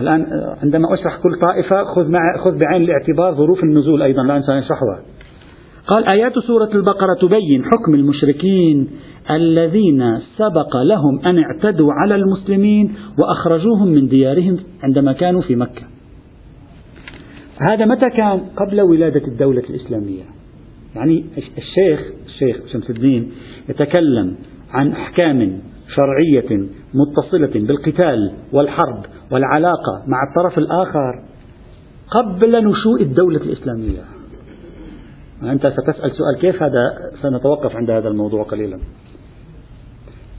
الآن 0.00 0.26
عندما 0.62 0.94
أشرح 0.94 1.16
كل 1.16 1.38
طائفة 1.46 1.84
خذ, 1.84 2.08
مع 2.08 2.20
خذ 2.44 2.58
بعين 2.58 2.82
الاعتبار 2.82 3.34
ظروف 3.34 3.64
النزول 3.64 4.02
أيضا 4.02 4.22
لا 4.22 4.36
أنسى 4.36 4.52
نشرحها 4.52 5.02
قال 5.86 6.04
آيات 6.14 6.38
سورة 6.38 6.70
البقرة 6.74 7.14
تبين 7.20 7.64
حكم 7.64 7.94
المشركين 7.94 8.90
الذين 9.30 10.18
سبق 10.36 10.76
لهم 10.76 11.26
أن 11.26 11.38
اعتدوا 11.38 11.92
على 11.92 12.14
المسلمين 12.14 12.94
وأخرجوهم 13.18 13.88
من 13.88 14.08
ديارهم 14.08 14.56
عندما 14.82 15.12
كانوا 15.12 15.42
في 15.42 15.56
مكة. 15.56 15.82
هذا 17.58 17.84
متى 17.84 18.10
كان؟ 18.10 18.40
قبل 18.56 18.80
ولادة 18.80 19.26
الدولة 19.26 19.62
الإسلامية. 19.70 20.22
يعني 20.96 21.24
الشيخ 21.58 22.00
الشيخ 22.26 22.56
شمس 22.72 22.90
الدين 22.90 23.30
يتكلم 23.68 24.34
عن 24.72 24.92
أحكام 24.92 25.60
شرعية 25.96 26.66
متصلة 26.94 27.66
بالقتال 27.66 28.32
والحرب 28.52 29.04
والعلاقة 29.30 30.02
مع 30.06 30.18
الطرف 30.28 30.58
الآخر 30.58 31.22
قبل 32.10 32.50
نشوء 32.50 33.02
الدولة 33.02 33.40
الإسلامية. 33.40 34.02
أنت 35.42 35.66
ستسأل 35.66 36.10
سؤال 36.10 36.40
كيف 36.40 36.62
هذا؟ 36.62 36.94
سنتوقف 37.22 37.76
عند 37.76 37.90
هذا 37.90 38.08
الموضوع 38.08 38.42
قليلا. 38.42 38.78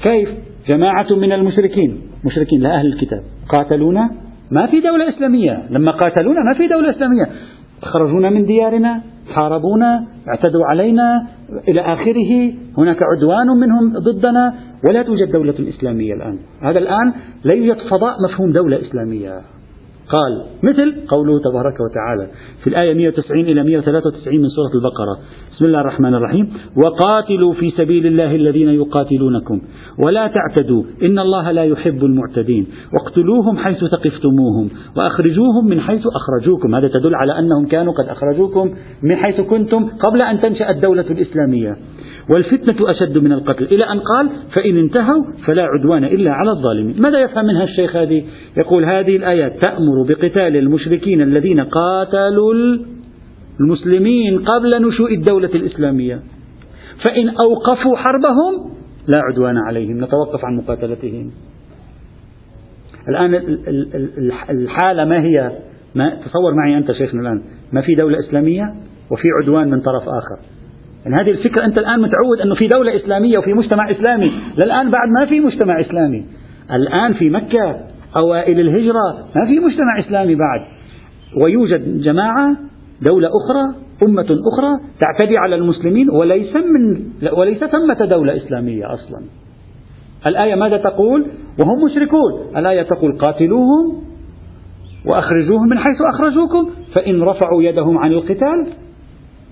كيف 0.04 0.30
جماعة 0.68 1.14
من 1.14 1.32
المشركين 1.32 2.02
مشركين 2.26 2.62
لا 2.62 2.76
أهل 2.76 2.86
الكتاب 2.86 3.24
قاتلونا؟ 3.58 4.10
ما 4.52 4.68
في 4.68 4.80
دولة 4.80 5.10
إسلامية. 5.10 5.64
لما 5.70 5.92
قاتلونا 5.92 6.40
ما 6.42 6.58
في 6.58 6.68
دولة 6.68 6.90
إسلامية. 6.90 7.30
خرجونا 7.82 8.30
من 8.30 8.46
ديارنا 8.46 9.02
حاربونا 9.34 10.06
اعتدوا 10.28 10.66
علينا 10.66 11.28
إلى 11.68 11.82
آخره 11.82 12.54
هناك 12.78 12.98
عدوان 13.04 13.48
منهم 13.48 13.94
ضدنا 14.00 14.54
ولا 14.88 15.04
توجد 15.04 15.32
دولة 15.32 15.70
إسلامية 15.70 16.14
الآن. 16.14 16.38
هذا 16.62 16.80
الآن 16.80 17.14
لا 17.44 17.56
يوجد 17.56 17.78
فضاء 17.92 18.16
مفهوم 18.30 18.52
دولة 18.52 18.82
إسلامية. 18.82 19.42
قال 20.10 20.46
مثل 20.64 21.08
قوله 21.08 21.40
تبارك 21.40 21.80
وتعالى 21.80 22.28
في 22.64 22.68
الآية 22.68 22.94
190 22.94 23.46
إلى 23.46 23.64
193 23.64 24.42
من 24.42 24.50
سورة 24.50 24.72
البقرة. 24.76 25.20
بسم 25.56 25.66
الله 25.66 25.82
الرحمن 25.82 26.16
الرحيم. 26.16 26.54
وقاتلوا 26.86 27.54
في 27.54 27.72
سبيل 27.72 28.08
الله 28.08 28.36
الذين 28.36 28.70
يقاتلونكم. 28.70 29.62
ولا 30.00 30.28
تعتدوا. 30.28 30.84
إن 31.04 31.20
الله 31.20 31.52
لا 31.52 31.64
يحب 31.64 32.04
المعتدين. 32.04 32.68
واقتلوهم 32.94 33.58
حيث 33.58 33.78
ثقفتموهم. 33.78 34.70
وأخرجوهم 34.98 35.68
من 35.68 35.82
حيث 35.82 36.04
أخرجوكم. 36.08 36.76
هذا 36.76 36.88
تدل 36.88 37.16
على 37.16 37.40
أنهم 37.40 37.66
كانوا 37.66 37.94
قد 37.94 38.06
أخرجوكم 38.10 38.76
من 39.04 39.16
حيث 39.16 39.42
كنتم 39.42 39.86
قبل 39.86 40.24
أن 40.24 40.42
تنشأ 40.42 40.70
الدولة 40.70 41.06
الإسلامية. 41.12 41.78
والفتنة 42.30 42.92
أشد 42.92 43.18
من 43.18 43.32
القتل. 43.32 43.64
إلى 43.64 43.92
أن 43.92 44.00
قال 44.00 44.30
فإن 44.54 44.78
انتهوا 44.78 45.24
فلا 45.46 45.64
عدوان 45.64 46.04
إلا 46.04 46.32
على 46.32 46.52
الظالمين. 46.52 47.02
ماذا 47.02 47.20
يفهم 47.20 47.46
منها 47.46 47.64
الشيخ 47.64 47.96
هذه؟ 47.96 48.24
يقول 48.58 48.86
هذه 48.86 49.16
الآيات 49.16 49.54
تأمر 49.62 50.04
بقتال 50.08 50.58
المشركين 50.58 51.22
الذين 51.22 51.60
قاتلوا 51.60 52.54
المسلمين 53.60 54.40
قبل 54.40 54.88
نشوء 54.88 55.14
الدولة 55.14 55.50
الإسلامية. 55.56 56.20
فإن 57.08 57.30
أوقفوا 57.30 57.98
حربهم 57.98 58.76
لا 59.08 59.22
عدوان 59.32 59.58
عليهم 59.58 60.04
نتوقف 60.04 60.46
عن 60.46 60.56
مقاتلتهم. 60.56 61.32
الآن 63.10 63.36
الحالة 64.50 65.06
ما 65.06 65.22
هي؟ 65.22 65.52
ما 65.96 66.10
تصور 66.10 66.54
معي 66.54 66.78
أنت 66.78 66.92
شيخنا 66.92 67.22
الآن. 67.22 67.42
ما 67.74 67.82
في 67.82 67.96
دولة 67.96 68.20
إسلامية 68.20 68.74
وفي 69.12 69.28
عدوان 69.42 69.70
من 69.70 69.82
طرف 69.82 70.04
آخر. 70.04 70.55
يعني 71.06 71.22
هذه 71.22 71.32
الفكرة 71.32 71.66
أنت 71.66 71.80
الآن 71.80 72.00
متعود 72.00 72.40
أنه 72.44 72.56
في 72.56 72.68
دولة 72.68 72.96
إسلامية 72.96 73.38
وفي 73.38 73.54
مجتمع 73.54 73.92
إسلامي 73.92 74.32
للآن 74.58 74.92
بعد 74.92 75.10
ما 75.20 75.26
في 75.26 75.40
مجتمع 75.40 75.82
إسلامي. 75.82 76.26
الآن 76.74 77.14
في 77.14 77.30
مكة 77.30 77.80
أوائل 78.16 78.60
الهجرة 78.60 79.28
ما 79.36 79.46
في 79.48 79.60
مجتمع 79.60 80.00
إسلامي 80.00 80.36
بعد. 80.36 80.62
ويوجد 81.42 82.02
جماعة 82.02 82.58
دولة 83.02 83.28
أخرى 83.28 83.86
أمة 84.04 84.24
أخرى 84.24 84.90
تعتدي 85.00 85.38
على 85.38 85.56
المسلمين 85.56 86.10
وليس 86.10 86.56
من 86.56 87.06
وليس 87.38 87.64
ثمة 87.64 88.06
دولة 88.06 88.38
إسلامية 88.38 88.94
أصلا. 88.94 89.22
الآية 90.28 90.56
ماذا 90.56 90.78
تقول؟ 90.78 91.26
وهم 91.60 91.86
مشركون. 91.86 92.58
الآية 92.58 92.82
تقول 92.82 93.18
قاتلوهم 93.18 94.04
وأخرجوهم 95.06 95.68
من 95.68 95.78
حيث 95.78 95.98
أخرجوكم 96.14 96.70
فإن 96.94 97.22
رفعوا 97.24 97.64
يدهم 97.64 97.98
عن 97.98 98.12
القتال 98.12 98.68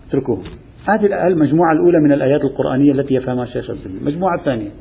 اتركوهم. 0.10 0.44
هذه 0.86 1.28
المجموعة 1.28 1.74
الأولى 1.74 2.00
من 2.00 2.14
الآيات 2.14 2.42
القرآنية 2.44 2.92
التي 2.92 3.16
يفهمها 3.16 3.44
الشيخ 3.44 3.70
السلمي 3.70 4.00
المجموعة 4.00 4.40
الثانية. 4.40 4.72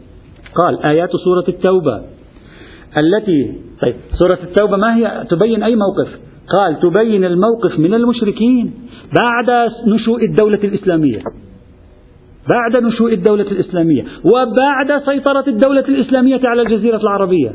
قال 0.55 0.85
آيات 0.85 1.11
سورة 1.25 1.45
التوبة 1.49 2.03
التي 2.99 3.55
طيب 3.83 3.95
سورة 4.19 4.39
التوبة 4.43 4.77
ما 4.77 4.97
هي؟ 4.97 5.25
تبين 5.31 5.63
أي 5.63 5.77
موقف؟ 5.77 6.19
قال 6.49 6.81
تبين 6.81 7.25
الموقف 7.25 7.79
من 7.79 7.95
المشركين 7.95 8.75
بعد 9.21 9.71
نشوء 9.87 10.25
الدولة 10.25 10.59
الإسلامية. 10.65 11.19
بعد 12.49 12.85
نشوء 12.85 13.13
الدولة 13.13 13.51
الإسلامية. 13.51 14.05
وبعد 14.25 15.03
سيطرة 15.07 15.45
الدولة 15.49 15.81
الإسلامية 15.81 16.41
على 16.45 16.63
الجزيرة 16.63 16.97
العربية. 16.97 17.53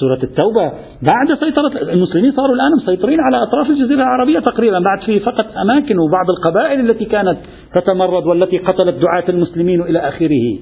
سورة 0.00 0.22
التوبة 0.22 0.72
بعد 1.02 1.38
سيطرة 1.40 1.92
المسلمين 1.92 2.32
صاروا 2.32 2.54
الآن 2.54 2.70
مسيطرين 2.82 3.20
على 3.20 3.42
أطراف 3.42 3.70
الجزيرة 3.70 4.02
العربية 4.02 4.38
تقريبا 4.38 4.78
بعد 4.78 5.06
في 5.06 5.20
فقط 5.20 5.46
أماكن 5.62 5.98
وبعض 5.98 6.30
القبائل 6.30 6.90
التي 6.90 7.04
كانت 7.04 7.36
تتمرد 7.74 8.26
والتي 8.26 8.58
قتلت 8.58 8.94
دعاة 8.94 9.24
المسلمين 9.28 9.82
إلى 9.82 9.98
آخره. 9.98 10.58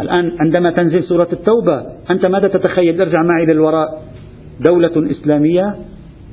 الآن 0.00 0.32
عندما 0.40 0.70
تنزل 0.70 1.04
سورة 1.04 1.28
التوبة 1.32 1.82
أنت 2.10 2.26
ماذا 2.26 2.48
تتخيل؟ 2.48 3.00
ارجع 3.00 3.22
معي 3.22 3.46
للوراء. 3.46 3.88
دولة 4.60 5.10
إسلامية 5.10 5.74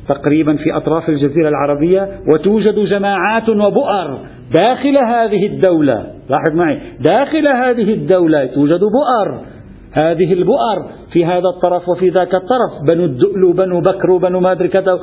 تقريبا 0.10 0.56
في 0.56 0.78
أطراف 0.78 1.10
الجزيرة 1.10 1.50
العربية 1.50 2.10
وتوجد 2.34 2.80
جماعات 2.80 3.50
وبؤر 3.50 4.20
داخل 4.54 4.94
هذه 5.06 5.48
الدولة. 5.48 6.06
لاحظ 6.30 6.56
معي 6.56 6.82
داخل 7.00 7.44
هذه 7.56 7.94
الدولة 7.94 8.46
توجد 8.46 8.80
بؤر. 8.80 9.57
هذه 9.98 10.34
البؤر 10.34 10.78
في 11.14 11.26
هذا 11.26 11.50
الطرف 11.56 11.90
وفي 11.90 12.10
ذاك 12.10 12.36
الطرف. 12.36 12.72
بنو 12.90 13.06
الدؤل 13.06 13.44
وبنو 13.44 13.82
بكر 13.82 14.12
وبنو 14.12 14.40
ما 14.40 14.52
أدري 14.52 14.68
كذا 14.68 15.00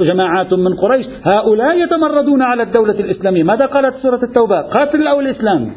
وجماعات 0.00 0.52
من 0.52 0.74
قريش. 0.74 1.06
هؤلاء 1.22 1.82
يتمردون 1.82 2.42
على 2.42 2.62
الدولة 2.62 3.00
الإسلامية. 3.00 3.42
ماذا 3.42 3.66
قالت 3.66 3.94
سورة 4.02 4.20
التوبة؟ 4.22 4.60
قاتل 4.60 5.06
أو 5.06 5.20
الإسلام؟ 5.20 5.70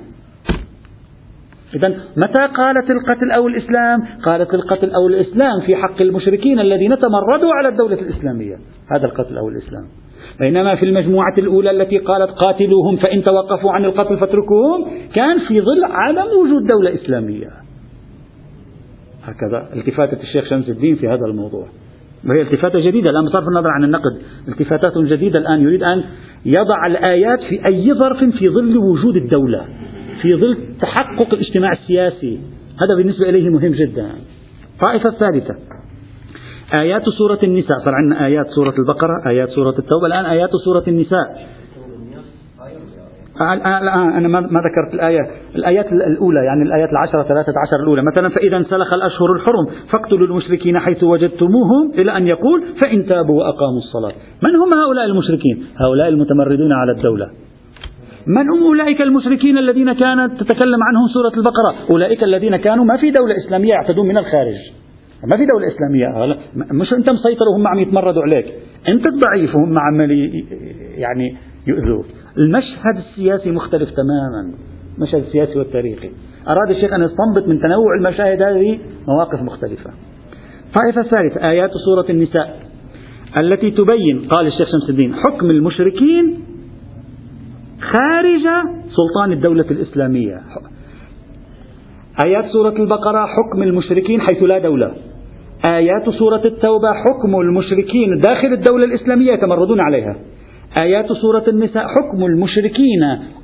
إذا 1.76 1.88
متى 2.18 2.48
قالت 2.58 2.90
القتل 2.90 3.32
أو 3.32 3.48
الإسلام؟ 3.48 4.04
قالت 4.26 4.54
القتل 4.54 4.92
أو 4.92 5.08
الإسلام 5.08 5.62
في 5.66 5.76
حق 5.76 6.02
المشركين 6.02 6.60
الذين 6.60 7.00
تمردوا 7.00 7.54
على 7.54 7.68
الدولة 7.68 8.00
الإسلامية. 8.02 8.56
هذا 8.96 9.06
القتل 9.06 9.38
أو 9.38 9.50
الإسلام. 9.50 9.84
بينما 10.40 10.76
في 10.76 10.86
المجموعة 10.86 11.34
الأولى 11.38 11.72
التي 11.72 11.98
قالت 11.98 12.32
قاتلوهم 12.32 12.98
فإن 12.98 13.24
توقفوا 13.24 13.72
عن 13.72 13.86
القتل 13.86 14.18
فاتركوهم 14.18 14.86
كان 15.16 15.40
في 15.48 15.62
ظل 15.62 15.84
عدم 15.84 16.28
وجود 16.44 16.68
دولة 16.68 16.94
إسلامية. 16.94 17.71
هكذا. 19.24 19.70
التفاتة 19.76 20.22
الشيخ 20.24 20.50
شمس 20.50 20.70
الدين 20.70 20.96
في 20.96 21.08
هذا 21.08 21.26
الموضوع. 21.26 21.68
وهي 22.30 22.42
التفاتة 22.42 22.80
جديدة 22.80 23.10
الآن 23.10 23.26
بصرف 23.26 23.48
النظر 23.48 23.70
عن 23.70 23.84
النقد. 23.84 24.18
التفاتات 24.48 24.98
جديدة 24.98 25.40
الآن 25.40 25.62
يريد 25.62 25.84
أن 25.84 26.04
يضع 26.46 26.88
الآيات 26.88 27.40
في 27.40 27.66
أي 27.66 27.94
ظرف 27.94 28.18
في 28.18 28.50
ظل 28.50 28.78
وجود 28.78 29.16
الدولة 29.16 29.66
في 30.22 30.36
ظل 30.36 30.58
تحقق 30.82 31.34
الاجتماع 31.34 31.72
السياسي. 31.72 32.40
هذا 32.82 32.96
بالنسبة 32.98 33.30
إليه 33.30 33.50
مهم 33.50 33.72
جدا. 33.72 34.10
الطائفة 34.74 35.10
الثالثة 35.10 35.56
آيات 36.74 37.04
سورة 37.18 37.40
النساء. 37.44 37.78
صار 37.86 37.94
عندنا 37.94 38.26
آيات 38.26 38.46
سورة 38.56 38.74
البقرة 38.80 39.14
آيات 39.28 39.50
سورة 39.50 39.76
التوبة 39.80 40.06
الآن 40.06 40.26
آيات 40.26 40.50
سورة 40.66 40.84
النساء. 40.88 41.48
الآن 43.54 44.14
أنا 44.14 44.28
ما 44.28 44.40
ذكرت 44.40 44.94
الآية 44.94 45.28
الآيات 45.56 45.92
الأولى 45.92 46.46
يعني 46.46 46.64
الآيات 46.64 46.90
العشرة 46.90 47.24
ثلاثة 47.24 47.54
عشر 47.68 47.84
الأولى. 47.84 48.02
مثلا 48.02 48.30
فإذا 48.30 48.58
انسلخ 48.58 48.94
الأشهر 48.94 49.34
الحرم 49.34 49.66
فاقتلوا 49.92 50.28
المشركين 50.28 50.80
حيث 50.80 51.04
وجدتموهم 51.04 51.92
إلى 51.96 52.18
أن 52.18 52.28
يقول 52.28 52.64
فإن 52.84 53.06
تابوا 53.06 53.40
وأقاموا 53.40 53.78
الصلاة. 53.78 54.14
من 54.44 54.56
هم 54.56 54.70
هؤلاء 54.84 55.06
المشركين؟ 55.06 55.66
هؤلاء 55.78 56.08
المتمردون 56.08 56.72
على 56.72 56.92
الدولة. 56.92 57.30
من 58.28 58.50
هم 58.50 58.64
أولئك 58.64 59.02
المشركين 59.02 59.58
الذين 59.58 59.94
كانت 59.94 60.44
تتكلم 60.44 60.80
عنهم 60.84 61.08
سورة 61.14 61.34
البقرة؟ 61.38 61.76
أولئك 61.90 62.24
الذين 62.24 62.58
كانوا 62.58 62.86
ما 62.86 62.98
في 62.98 63.12
دولة 63.12 63.36
إسلامية 63.46 63.70
يعتدون 63.70 64.08
من 64.08 64.18
الخارج. 64.18 64.56
ما 65.32 65.38
في 65.38 65.46
دولة 65.46 65.68
إسلامية. 65.68 66.36
مش 66.72 66.94
أنت 66.94 67.10
مسيطر 67.10 67.46
وهم 67.54 67.68
عم 67.68 67.80
يتمردوا 67.80 68.24
عليك. 68.24 68.46
أنت 68.88 69.08
الضعيف 69.08 69.56
وهم 69.56 69.80
عمال 69.80 70.12
يعني 70.98 71.38
يؤذوك. 71.68 72.06
المشهد 72.38 72.98
السياسي 72.98 73.52
مختلف 73.52 73.90
تماما 73.90 74.54
المشهد 74.98 75.24
السياسي 75.24 75.60
والتاريخي. 75.60 76.10
أراد 76.48 76.70
الشيخ 76.70 76.94
أن 76.94 77.02
يستنبط 77.02 77.48
من 77.48 77.60
تنوع 77.60 77.96
المشاهد 78.00 78.42
هذه 78.42 78.80
مواقف 79.08 79.42
مختلفة. 79.42 79.90
طائفة 80.80 81.02
الثالثة 81.02 81.50
آيات 81.50 81.72
سورة 81.86 82.06
النساء 82.10 82.60
التي 83.42 83.72
تبين 83.72 84.28
قال 84.30 84.48
الشيخ 84.48 84.68
شمس 84.72 84.90
الدين 84.90 85.16
حكم 85.16 85.50
المشركين 85.50 86.40
خارج 87.82 88.44
سلطان 88.90 89.32
الدولة 89.32 89.66
الإسلامية. 89.72 90.42
آيات 92.26 92.46
سورة 92.46 92.76
البقرة 92.84 93.26
حكم 93.26 93.64
المشركين 93.64 94.22
حيث 94.22 94.44
لا 94.44 94.60
دولة. 94.60 94.92
آيات 95.66 96.10
سورة 96.10 96.42
التوبة 96.46 96.94
حكم 96.94 97.36
المشركين 97.36 98.20
داخل 98.24 98.54
الدولة 98.54 98.84
الإسلامية 98.86 99.34
يتمردون 99.34 99.80
عليها. 99.80 100.16
آيات 100.78 101.06
سورة 101.22 101.44
النساء 101.48 101.84
حكم 101.88 102.26
المشركين. 102.26 103.02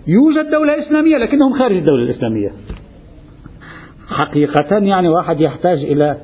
يوجد 0.07 0.49
دولة 0.49 0.87
إسلامية 0.87 1.17
لكنهم 1.17 1.53
خارج 1.59 1.75
الدولة 1.75 2.03
الإسلامية. 2.03 2.49
حقيقة 4.09 4.77
يعني 4.77 5.09
واحد 5.09 5.41
يحتاج 5.41 5.77
إلى 5.77 6.17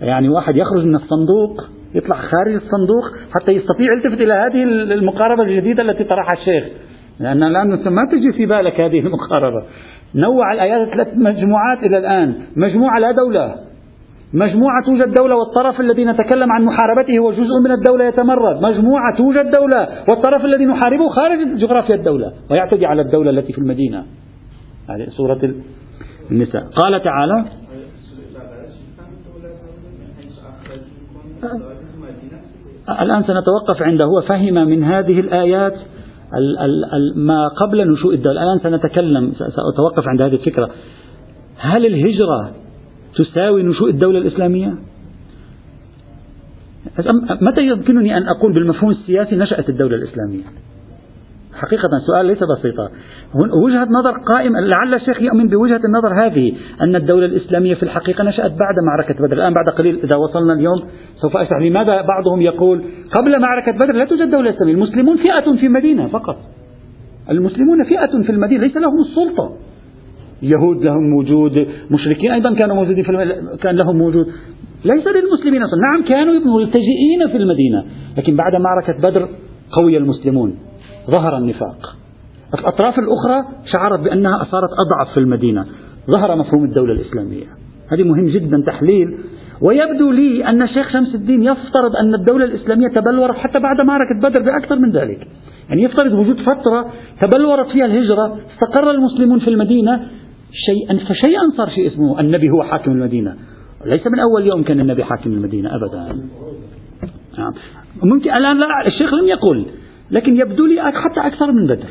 يعني 0.00 0.28
واحد 0.28 0.56
يخرج 0.56 0.84
من 0.84 0.94
الصندوق 0.94 1.64
يطلع 1.94 2.16
خارج 2.16 2.54
الصندوق 2.54 3.04
حتى 3.34 3.52
يستطيع 3.52 3.86
يلتفت 3.92 4.20
إلى 4.20 4.32
هذه 4.32 4.62
المقاربة 4.94 5.42
الجديدة 5.42 5.84
التي 5.84 6.04
طرحها 6.04 6.40
الشيخ. 6.40 6.64
لأن 7.20 7.42
الآن 7.42 7.68
ما 7.68 8.02
تجي 8.12 8.32
في 8.32 8.46
بالك 8.46 8.80
هذه 8.80 8.98
المقاربة. 8.98 9.64
نوع 10.14 10.52
الآيات 10.52 10.88
ثلاث 10.88 11.08
مجموعات 11.16 11.78
إلى 11.82 11.98
الآن. 11.98 12.34
مجموعة 12.56 12.98
لا 12.98 13.12
دولة. 13.12 13.69
مجموعة 14.32 14.84
توجد 14.86 15.14
دولة 15.14 15.36
والطرف 15.36 15.80
الذي 15.80 16.04
نتكلم 16.04 16.52
عن 16.52 16.62
محاربته 16.64 17.18
هو 17.18 17.32
جزء 17.32 17.60
من 17.64 17.72
الدولة 17.72 18.04
يتمرد. 18.04 18.62
مجموعة 18.62 19.16
توجد 19.16 19.50
دولة 19.50 19.88
والطرف 20.08 20.44
الذي 20.44 20.64
نحاربه 20.64 21.08
خارج 21.08 21.58
جغرافيا 21.58 21.94
الدولة 21.94 22.32
ويعتدي 22.50 22.86
على 22.86 23.02
الدولة 23.02 23.30
التي 23.30 23.52
في 23.52 23.58
المدينة. 23.58 24.04
هذه 24.88 25.06
سورة 25.16 25.54
النساء. 26.30 26.62
قال 26.62 27.02
تعالى 27.02 27.44
الآن 33.00 33.22
سنتوقف 33.22 33.82
عنده 33.82 34.04
هو 34.04 34.20
فهم 34.20 34.54
من 34.54 34.84
هذه 34.84 35.20
الآيات 35.20 35.74
ما 37.16 37.48
قبل 37.48 37.92
نشوء 37.92 38.14
الدولة. 38.14 38.42
الآن 38.42 38.58
سنتكلم 38.58 39.32
سأتوقف 39.32 40.08
عند 40.08 40.22
هذه 40.22 40.34
الفكرة. 40.34 40.70
هل 41.58 41.86
الهجرة 41.86 42.50
تساوي 43.16 43.62
نشوء 43.62 43.90
الدولة 43.90 44.18
الإسلامية؟ 44.18 44.74
متى 47.40 47.66
يمكنني 47.66 48.16
أن 48.16 48.22
أقول 48.28 48.52
بالمفهوم 48.52 48.90
السياسي 48.90 49.36
نشأت 49.36 49.68
الدولة 49.68 49.96
الإسلامية؟ 49.96 50.42
حقيقة 51.54 51.88
سؤال 52.06 52.26
ليس 52.26 52.38
بسيطا. 52.58 52.88
وجهة 53.64 53.84
نظر 53.84 54.18
قائمة 54.28 54.60
لعل 54.60 54.94
الشيخ 54.94 55.22
يؤمن 55.22 55.48
بوجهة 55.48 55.80
النظر 55.84 56.26
هذه 56.26 56.52
أن 56.80 56.96
الدولة 56.96 57.26
الإسلامية 57.26 57.74
في 57.74 57.82
الحقيقة 57.82 58.24
نشأت 58.24 58.50
بعد 58.50 58.74
معركة 58.86 59.14
بدر. 59.26 59.36
الآن 59.36 59.54
بعد 59.54 59.68
قليل 59.78 60.00
إذا 60.04 60.16
وصلنا 60.16 60.52
اليوم 60.52 60.82
سوف 61.16 61.36
أشرح 61.36 61.62
لماذا 61.62 62.02
بعضهم 62.02 62.42
يقول 62.42 62.84
قبل 63.18 63.40
معركة 63.40 63.72
بدر 63.72 63.92
لا 63.92 64.04
توجد 64.04 64.30
دولة 64.30 64.50
إسلامية. 64.50 64.74
المسلمون 64.74 65.16
فئة 65.16 65.56
في 65.60 65.68
مدينة 65.68 66.06
فقط. 66.06 66.36
المسلمون 67.30 67.84
فئة 67.84 68.22
في 68.22 68.32
المدينة 68.32 68.64
ليس 68.64 68.76
لهم 68.76 69.00
السلطة. 69.00 69.56
اليهود 70.42 70.84
لهم 70.84 71.14
وجود 71.14 71.66
مشركين 71.90 72.30
أيضا 72.30 72.54
كانوا 72.54 72.76
موجودين 72.76 73.04
في 73.04 73.12
كان 73.62 73.76
لهم 73.76 74.00
وجود. 74.00 74.26
ليس 74.84 75.06
للمسلمين 75.06 75.62
أصلا. 75.62 75.80
نعم 75.80 76.08
كانوا 76.08 76.58
ملتجئين 76.58 77.28
في 77.30 77.36
المدينة 77.36 77.84
لكن 78.18 78.36
بعد 78.36 78.52
معركة 78.60 78.98
بدر 79.08 79.28
قوي 79.72 79.96
المسلمون. 79.96 80.58
ظهر 81.10 81.38
النفاق. 81.38 81.96
الأطراف 82.58 82.94
الأخرى 82.98 83.54
شعرت 83.72 84.00
بأنها 84.00 84.44
صارت 84.50 84.70
أضعف 84.84 85.14
في 85.14 85.20
المدينة. 85.20 85.66
ظهر 86.10 86.36
مفهوم 86.36 86.64
الدولة 86.64 86.92
الإسلامية. 86.92 87.46
هذه 87.92 88.02
مهم 88.02 88.26
جدا 88.26 88.62
تحليل. 88.66 89.18
ويبدو 89.62 90.10
لي 90.10 90.44
أن 90.44 90.62
الشيخ 90.62 90.92
شمس 90.92 91.14
الدين 91.14 91.42
يفترض 91.42 91.96
أن 92.02 92.14
الدولة 92.14 92.44
الإسلامية 92.44 92.88
تبلورت 92.88 93.36
حتى 93.36 93.58
بعد 93.58 93.86
معركة 93.86 94.20
بدر 94.22 94.42
بأكثر 94.42 94.78
من 94.78 94.90
ذلك. 94.90 95.26
يعني 95.68 95.82
يفترض 95.82 96.12
وجود 96.12 96.36
فترة 96.36 96.86
تبلورت 97.20 97.68
فيها 97.72 97.84
الهجرة 97.84 98.38
استقر 98.54 98.90
المسلمون 98.90 99.38
في 99.38 99.48
المدينة 99.48 100.00
شيئا 100.52 100.98
فشيئا 100.98 101.42
صار 101.56 101.68
شيء 101.68 101.86
اسمه 101.86 102.20
النبي 102.20 102.50
هو 102.50 102.62
حاكم 102.62 102.92
المدينة. 102.92 103.36
ليس 103.84 104.06
من 104.06 104.20
أول 104.20 104.46
يوم 104.46 104.62
كان 104.62 104.80
النبي 104.80 105.04
حاكم 105.04 105.32
المدينة 105.32 105.70
أبدا. 105.76 106.22
نعم. 107.38 107.52
ممكن 108.02 108.30
الآن 108.30 108.58
لا 108.58 108.66
الشيخ 108.86 109.14
لم 109.14 109.28
يقل 109.28 109.66
لكن 110.10 110.36
يبدو 110.36 110.66
لي 110.66 110.82
حتى 110.82 111.20
أكثر 111.26 111.52
من 111.52 111.64
بدر. 111.66 111.90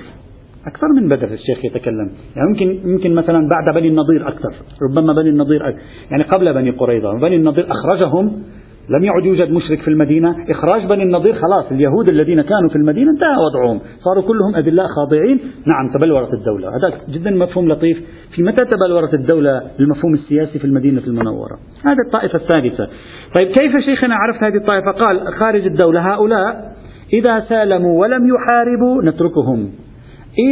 أكثر 0.67 0.87
من 0.95 1.07
بدر 1.07 1.33
الشيخ 1.33 1.65
يتكلم. 1.65 2.11
يعني 2.35 2.49
ممكن 2.49 2.89
يمكن 2.89 3.15
مثلا 3.15 3.47
بعد 3.49 3.75
بني 3.75 3.87
النضير 3.87 4.27
أكثر 4.27 4.53
ربما 4.89 5.13
بني 5.13 5.29
النضير 5.29 5.69
أكثر 5.69 5.81
يعني 6.11 6.23
قبل 6.23 6.53
بني 6.53 6.71
قريظة 6.71 7.19
بني 7.19 7.35
النضير 7.35 7.67
أخرجهم 7.71 8.43
لم 8.89 9.03
يعد 9.03 9.25
يوجد 9.25 9.51
مشرك 9.51 9.81
في 9.81 9.87
المدينة. 9.87 10.35
إخراج 10.49 10.85
بني 10.89 11.03
النضير 11.03 11.33
خلاص 11.33 11.71
اليهود 11.71 12.09
الذين 12.09 12.41
كانوا 12.41 12.69
في 12.69 12.75
المدينة 12.75 13.11
انتهى 13.11 13.37
وضعهم. 13.45 13.81
صاروا 13.99 14.23
كلهم 14.23 14.55
أذلاء 14.55 14.87
خاضعين. 14.87 15.39
نعم 15.65 15.93
تبلورت 15.93 16.33
الدولة. 16.33 16.69
هذا 16.69 16.93
جدا 17.09 17.31
مفهوم 17.31 17.71
لطيف. 17.71 17.97
في 18.35 18.43
متى 18.43 18.65
تبلورت 18.65 19.13
الدولة 19.13 19.61
المفهوم 19.79 20.13
السياسي 20.13 20.59
في 20.59 20.65
المدينة 20.65 21.01
المنورة؟ 21.07 21.57
هذه 21.85 21.97
الطائفة 22.05 22.39
الثالثة 22.39 22.87
طيب 23.35 23.47
كيف 23.47 23.71
شيخنا 23.85 24.15
عرفت 24.15 24.43
هذه 24.43 24.57
الطائفة؟ 24.57 24.91
قال 24.91 25.33
خارج 25.39 25.65
الدولة 25.65 26.13
هؤلاء 26.13 26.73
إذا 27.13 27.39
سالموا 27.49 28.01
ولم 28.01 28.27
يحاربوا 28.27 29.03
نتركهم. 29.03 29.69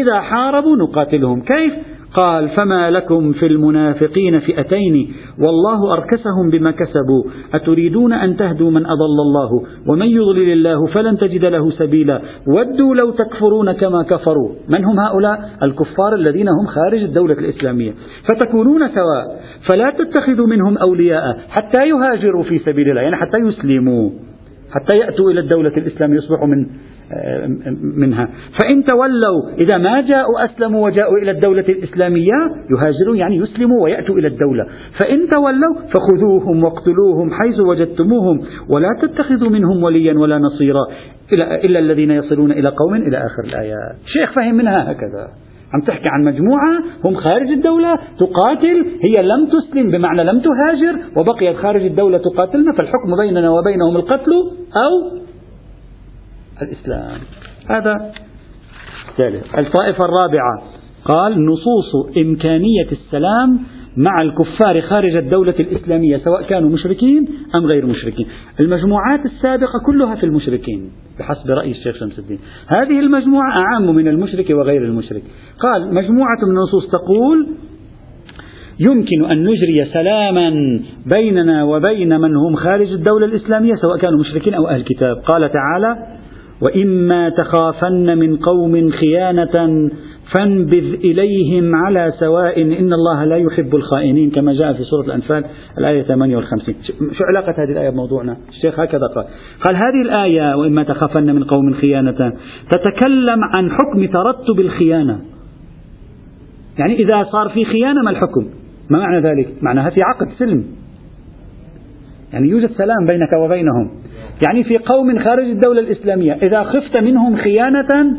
إذا 0.01 0.21
حاربوا 0.21 0.77
نقاتلهم. 0.77 1.41
كيف؟ 1.41 1.73
قال 2.13 2.49
فما 2.49 2.91
لكم 2.91 3.31
في 3.31 3.45
المنافقين 3.45 4.39
فئتين؟ 4.39 5.13
والله 5.39 5.93
أركسهم 5.93 6.49
بما 6.51 6.71
كسبوا. 6.71 7.23
أتريدون 7.53 8.13
أن 8.13 8.37
تهدوا 8.37 8.71
من 8.71 8.85
أضل 8.85 9.19
الله؟ 9.27 9.63
ومن 9.87 10.07
يضلل 10.07 10.51
الله 10.51 10.85
فلن 10.85 11.17
تجد 11.17 11.45
له 11.45 11.69
سبيلا. 11.69 12.21
ودوا 12.47 12.95
لو 12.95 13.11
تكفرون 13.11 13.71
كما 13.71 14.03
كفروا. 14.03 14.49
من 14.69 14.85
هم 14.85 14.99
هؤلاء؟ 14.99 15.49
الكفار 15.63 16.15
الذين 16.15 16.49
هم 16.49 16.65
خارج 16.65 17.03
الدولة 17.03 17.33
الإسلامية. 17.33 17.93
فتكونون 18.29 18.87
سواء. 18.87 19.41
فلا 19.69 19.89
تتخذوا 19.89 20.47
منهم 20.47 20.77
أولياء 20.77 21.37
حتى 21.49 21.89
يهاجروا 21.89 22.43
في 22.43 22.59
سبيل 22.59 22.89
الله 22.89 23.01
يعني 23.01 23.15
حتى 23.15 23.39
يسلموا 23.39 24.09
حتى 24.71 24.97
يأتوا 24.97 25.31
إلى 25.31 25.39
الدولة 25.39 25.77
الإسلامية 25.77 26.17
يصبحوا 26.17 26.47
من 26.47 26.67
منها. 27.97 28.29
فإن 28.61 28.83
تولوا 28.83 29.57
إذا 29.57 29.77
ما 29.77 30.01
جاءوا 30.01 30.45
أسلموا 30.45 30.85
وجاءوا 30.85 31.17
إلى 31.17 31.31
الدولة 31.31 31.65
الإسلامية 31.69 32.33
يهاجرون 32.71 33.17
يعني 33.17 33.37
يسلموا 33.37 33.83
ويأتوا 33.83 34.15
إلى 34.15 34.27
الدولة. 34.27 34.65
فإن 35.03 35.27
تولوا 35.27 35.75
فخذوهم 35.75 36.63
واقتلوهم 36.63 37.31
حيث 37.31 37.59
وجدتموهم 37.59 38.41
ولا 38.69 38.89
تتخذوا 39.01 39.49
منهم 39.49 39.83
وليا 39.83 40.13
ولا 40.13 40.37
نصيرا. 40.37 40.87
إلا 41.63 41.79
الذين 41.79 42.11
يصلون 42.11 42.51
إلى 42.51 42.69
قوم 42.69 42.95
إلى 42.95 43.17
آخر 43.17 43.43
الآيات. 43.43 43.95
شيخ 44.05 44.33
فهم 44.33 44.55
منها 44.55 44.91
هكذا. 44.91 45.27
عم 45.73 45.81
تحكي 45.81 46.07
عن 46.07 46.23
مجموعة 46.23 46.83
هم 47.05 47.15
خارج 47.15 47.51
الدولة 47.51 47.95
تقاتل 48.19 48.85
هي 49.01 49.23
لم 49.23 49.47
تسلم 49.47 49.91
بمعنى 49.91 50.23
لم 50.23 50.39
تهاجر 50.39 50.99
وبقيت 51.17 51.57
خارج 51.57 51.85
الدولة 51.85 52.17
تقاتلنا 52.17 52.71
فالحكم 52.73 53.15
بيننا 53.17 53.49
وبينهم 53.49 53.95
القتل 53.95 54.31
أو 54.85 55.17
الإسلام. 56.61 57.19
هذا 57.69 58.11
ثالث. 59.17 59.43
الطائفة 59.57 59.99
الرابعة. 60.05 60.63
قال 61.05 61.45
نصوص 61.45 62.17
إمكانية 62.17 62.87
السلام 62.91 63.59
مع 63.97 64.21
الكفار 64.21 64.81
خارج 64.81 65.15
الدولة 65.15 65.53
الإسلامية 65.59 66.17
سواء 66.17 66.43
كانوا 66.43 66.69
مشركين 66.69 67.27
أم 67.55 67.65
غير 67.65 67.85
مشركين. 67.85 68.27
المجموعات 68.59 69.25
السابقة 69.25 69.79
كلها 69.85 70.15
في 70.15 70.25
المشركين 70.25 70.91
بحسب 71.19 71.49
رأي 71.49 71.71
الشيخ 71.71 71.95
شمس 71.95 72.19
الدين. 72.19 72.39
هذه 72.67 72.99
المجموعة 72.99 73.51
أعم 73.51 73.95
من 73.95 74.07
المشرك 74.07 74.49
وغير 74.49 74.83
المشرك. 74.83 75.23
قال 75.59 75.93
مجموعة 75.93 76.37
من 76.43 76.57
النصوص 76.57 76.87
تقول 76.91 77.47
يمكن 78.79 79.25
أن 79.31 79.43
نجري 79.43 79.85
سلاما 79.93 80.79
بيننا 81.05 81.63
وبين 81.63 82.19
من 82.19 82.35
هم 82.35 82.55
خارج 82.55 82.91
الدولة 82.91 83.25
الإسلامية 83.25 83.73
سواء 83.81 83.97
كانوا 83.97 84.19
مشركين 84.19 84.53
أو 84.53 84.67
أهل 84.67 84.83
كتاب. 84.83 85.15
قال 85.17 85.51
تعالى 85.51 86.16
وإما 86.61 87.29
تخافن 87.29 88.17
من 88.17 88.37
قوم 88.37 88.91
خيانة 88.91 89.89
فانبذ 90.35 90.93
إليهم 90.93 91.75
على 91.75 92.13
سواء 92.19 92.61
إن 92.61 92.93
الله 92.93 93.23
لا 93.25 93.37
يحب 93.37 93.75
الخائنين 93.75 94.31
كما 94.31 94.53
جاء 94.53 94.73
في 94.73 94.83
سورة 94.83 95.05
الأنفال 95.05 95.45
الآية 95.77 96.03
58 96.03 96.75
شو 97.11 97.23
علاقة 97.23 97.51
هذه 97.51 97.71
الآية 97.71 97.89
بموضوعنا؟ 97.89 98.37
الشيخ 98.49 98.79
هكذا 98.79 99.07
قال. 99.15 99.25
قال 99.65 99.75
هذه 99.75 100.01
الآية 100.05 100.55
وإما 100.55 100.83
تخافن 100.83 101.35
من 101.35 101.43
قوم 101.43 101.73
خيانة 101.73 102.33
تتكلم 102.71 103.43
عن 103.53 103.71
حكم 103.71 104.05
ترتب 104.05 104.59
الخيانة. 104.59 105.19
يعني 106.79 106.95
إذا 106.95 107.23
صار 107.23 107.49
في 107.49 107.65
خيانة 107.65 108.01
ما 108.05 108.11
الحكم؟ 108.11 108.45
ما 108.89 108.99
معنى 108.99 109.19
ذلك؟ 109.19 109.47
معناها 109.61 109.89
في 109.89 109.97
عقد 110.03 110.27
سلم. 110.39 110.63
يعني 112.33 112.49
يوجد 112.49 112.69
سلام 112.71 113.05
بينك 113.09 113.29
وبينهم. 113.45 113.91
يعني 114.45 114.63
في 114.63 114.77
قوم 114.77 115.19
خارج 115.19 115.45
الدولة 115.45 115.79
الإسلامية 115.79 116.33
إذا 116.33 116.63
خفت 116.63 116.97
منهم 116.97 117.35
خيانة 117.35 118.17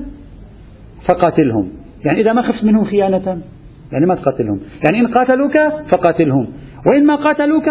فقاتلهم. 1.08 1.68
يعني 2.04 2.20
إذا 2.20 2.32
ما 2.32 2.42
خفت 2.42 2.64
منهم 2.64 2.84
خيانة 2.84 3.38
يعني 3.92 4.06
ما 4.06 4.14
تقاتلهم. 4.14 4.60
يعني 4.84 5.06
إن 5.06 5.14
قاتلوك 5.14 5.58
فقاتلهم. 5.92 6.48
وإن 6.86 7.06
ما 7.06 7.16
قاتلوك 7.16 7.64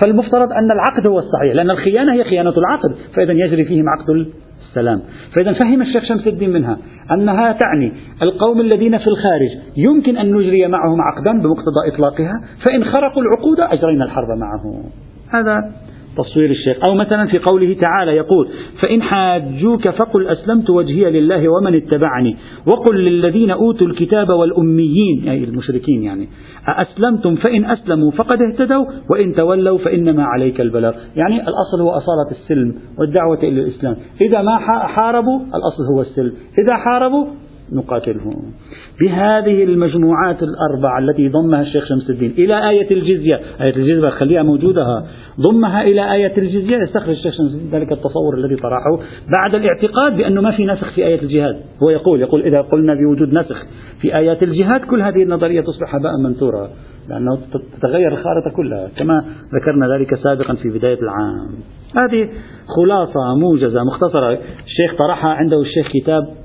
فالمفترض 0.00 0.52
أن 0.52 0.70
العقد 0.70 1.06
هو 1.06 1.18
الصحيح 1.18 1.54
لأن 1.54 1.70
الخيانة 1.70 2.12
هي 2.12 2.24
خيانة 2.24 2.54
العقد 2.58 2.94
فإذا 3.14 3.32
يجري 3.32 3.64
فيهم 3.64 3.84
عقد 3.88 4.26
السلام. 4.68 5.00
فإذا 5.36 5.52
فهم 5.52 5.82
الشيخ 5.82 6.04
شمس 6.04 6.26
الدين 6.26 6.50
منها 6.50 6.78
أنها 7.12 7.52
تعني 7.52 7.92
القوم 8.22 8.60
الذين 8.60 8.98
في 8.98 9.06
الخارج 9.06 9.50
يمكن 9.76 10.16
أن 10.16 10.34
نجري 10.34 10.66
معهم 10.66 11.00
عقدا 11.00 11.32
بمقتضى 11.32 11.94
إطلاقها 11.94 12.32
فإن 12.66 12.84
خرقوا 12.84 13.22
العقود 13.22 13.60
أجرينا 13.60 14.04
الحرب 14.04 14.28
معهم. 14.28 14.82
هذا 15.30 15.70
تصوير 16.16 16.50
الشيخ. 16.50 16.76
أو 16.88 16.94
مثلا 16.94 17.26
في 17.26 17.38
قوله 17.38 17.76
تعالى 17.80 18.12
يقول 18.16 18.48
فإن 18.82 19.02
حاجوك 19.02 19.90
فقل 19.90 20.26
أسلمت 20.26 20.70
وجهي 20.70 21.10
لله 21.10 21.48
ومن 21.48 21.74
اتبعني. 21.74 22.36
وقل 22.66 23.04
للذين 23.04 23.50
أوتوا 23.50 23.86
الكتاب 23.86 24.28
والأميين 24.28 25.28
أي 25.28 25.44
المشركين 25.44 26.02
يعني 26.02 26.28
أأسلمتم؟ 26.68 27.34
فإن 27.34 27.64
أسلموا 27.64 28.10
فقد 28.10 28.38
اهتدوا 28.42 28.84
وإن 29.10 29.34
تولوا 29.34 29.78
فإنما 29.78 30.24
عليك 30.24 30.60
البلاغ. 30.60 30.92
يعني 31.16 31.36
الأصل 31.36 31.80
هو 31.80 31.90
أصالة 31.90 32.30
السلم 32.30 32.74
والدعوة 32.98 33.38
إلى 33.38 33.60
الإسلام. 33.60 33.96
إذا 34.20 34.42
ما 34.42 34.58
حاربوا 34.86 35.40
الأصل 35.40 35.82
هو 35.94 36.00
السلم. 36.00 36.32
إذا 36.58 36.76
حاربوا 36.76 37.26
نقاتلهم. 37.72 38.52
بهذه 39.00 39.64
المجموعات 39.64 40.42
الأربعة 40.42 40.98
التي 40.98 41.28
ضمها 41.28 41.62
الشيخ 41.62 41.84
شمس 41.84 42.10
الدين 42.10 42.34
إلى 42.38 42.68
آية 42.70 42.90
الجزية. 42.90 43.40
آية 43.60 43.76
الجزية 43.76 44.08
خليها 44.08 44.42
موجودة 44.42 45.04
ضمها 45.40 45.82
إلى 45.82 46.12
آية 46.12 46.38
الجزية 46.38 46.76
يستخرج 46.76 47.10
الشيخ 47.10 47.34
شمس 47.34 47.54
الدين 47.54 47.80
ذلك 47.80 47.92
التصور 47.92 48.38
الذي 48.38 48.56
طرحه 48.56 48.98
بعد 49.38 49.54
الاعتقاد 49.54 50.16
بأنه 50.16 50.40
ما 50.40 50.50
في 50.50 50.66
نسخ 50.66 50.94
في 50.94 51.06
آية 51.06 51.22
الجهاد. 51.22 51.56
هو 51.82 51.90
يقول 51.90 52.20
يقول 52.20 52.42
إذا 52.42 52.60
قلنا 52.60 52.94
بوجود 52.94 53.32
نسخ 53.32 53.64
في 54.00 54.16
آيات 54.16 54.42
الجهاد 54.42 54.80
كل 54.80 55.02
هذه 55.02 55.22
النظرية 55.22 55.60
تصبح 55.60 55.94
هباء 55.94 56.12
منثورا 56.24 56.68
لأنه 57.08 57.38
تتغير 57.78 58.12
الخارطة 58.12 58.56
كلها 58.56 58.88
كما 58.96 59.24
ذكرنا 59.54 59.88
ذلك 59.88 60.14
سابقا 60.14 60.54
في 60.54 60.68
بداية 60.68 60.98
العام. 61.02 61.48
هذه 61.96 62.28
خلاصة 62.76 63.34
موجزة 63.40 63.84
مختصرة. 63.84 64.38
الشيخ 64.66 64.98
طرحها 64.98 65.30
عنده 65.30 65.60
الشيخ 65.60 65.88
كتاب 65.88 66.43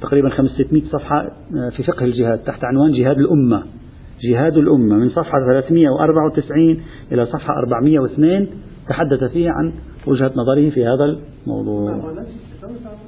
تقريبا 0.00 0.28
500 0.28 0.82
صفحة 0.92 1.20
آه، 1.20 1.70
في 1.76 1.82
فقه 1.82 2.04
الجهاد 2.04 2.38
تحت 2.38 2.64
عنوان 2.64 2.92
جهاد 2.92 3.18
الأمة. 3.18 3.62
جهاد 4.22 4.56
الأمة 4.56 4.96
من 4.96 5.08
صفحة 5.08 5.38
394 5.46 6.82
إلى 7.12 7.26
صفحة 7.26 7.58
402 7.58 8.48
تحدث 8.88 9.24
فيه 9.24 9.50
عن 9.50 9.72
وجهة 10.06 10.32
نظره 10.36 10.70
في 10.70 10.86
هذا 10.86 11.18
الموضوع. 11.46 12.14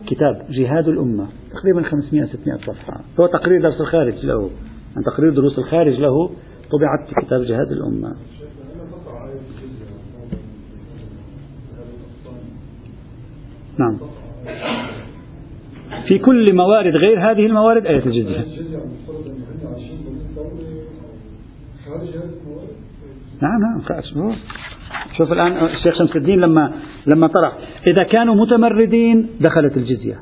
كتاب 0.07 0.47
جهاد 0.51 0.89
الأمة 0.89 1.27
تقريبا 1.53 1.83
500 1.83 2.27
600 2.27 2.59
صفحة. 2.59 3.01
هو 3.21 3.27
تقرير 3.27 3.63
درس 3.63 3.81
الخارج 3.81 4.27
له. 4.27 4.51
عن 4.97 5.03
تقرير 5.03 5.35
دروس 5.35 5.59
الخارج 5.59 6.01
له 6.01 6.31
طبعت 6.71 7.09
في 7.09 7.27
كتاب 7.27 7.43
جهاد 7.43 7.73
الأمة. 7.73 8.15
نعم. 13.79 13.99
في 16.09 16.19
كل 16.19 16.47
موارد 16.55 16.97
غير 16.97 17.31
هذه 17.31 17.47
الموارد 17.47 17.87
آية 17.87 18.07
الجزية. 18.07 18.45
نعم 23.43 23.61
نعم 23.61 24.35
شوف 25.19 25.33
الآن 25.33 25.67
الشيخ 25.67 25.99
شمس 25.99 26.17
الدين 26.17 26.41
لما 26.41 26.73
لما 27.07 27.27
طرح. 27.27 27.53
إذا 27.87 28.03
كانوا 28.03 28.35
متمردين 28.35 29.29
دخلت 29.41 29.77
الجزية. 29.77 30.21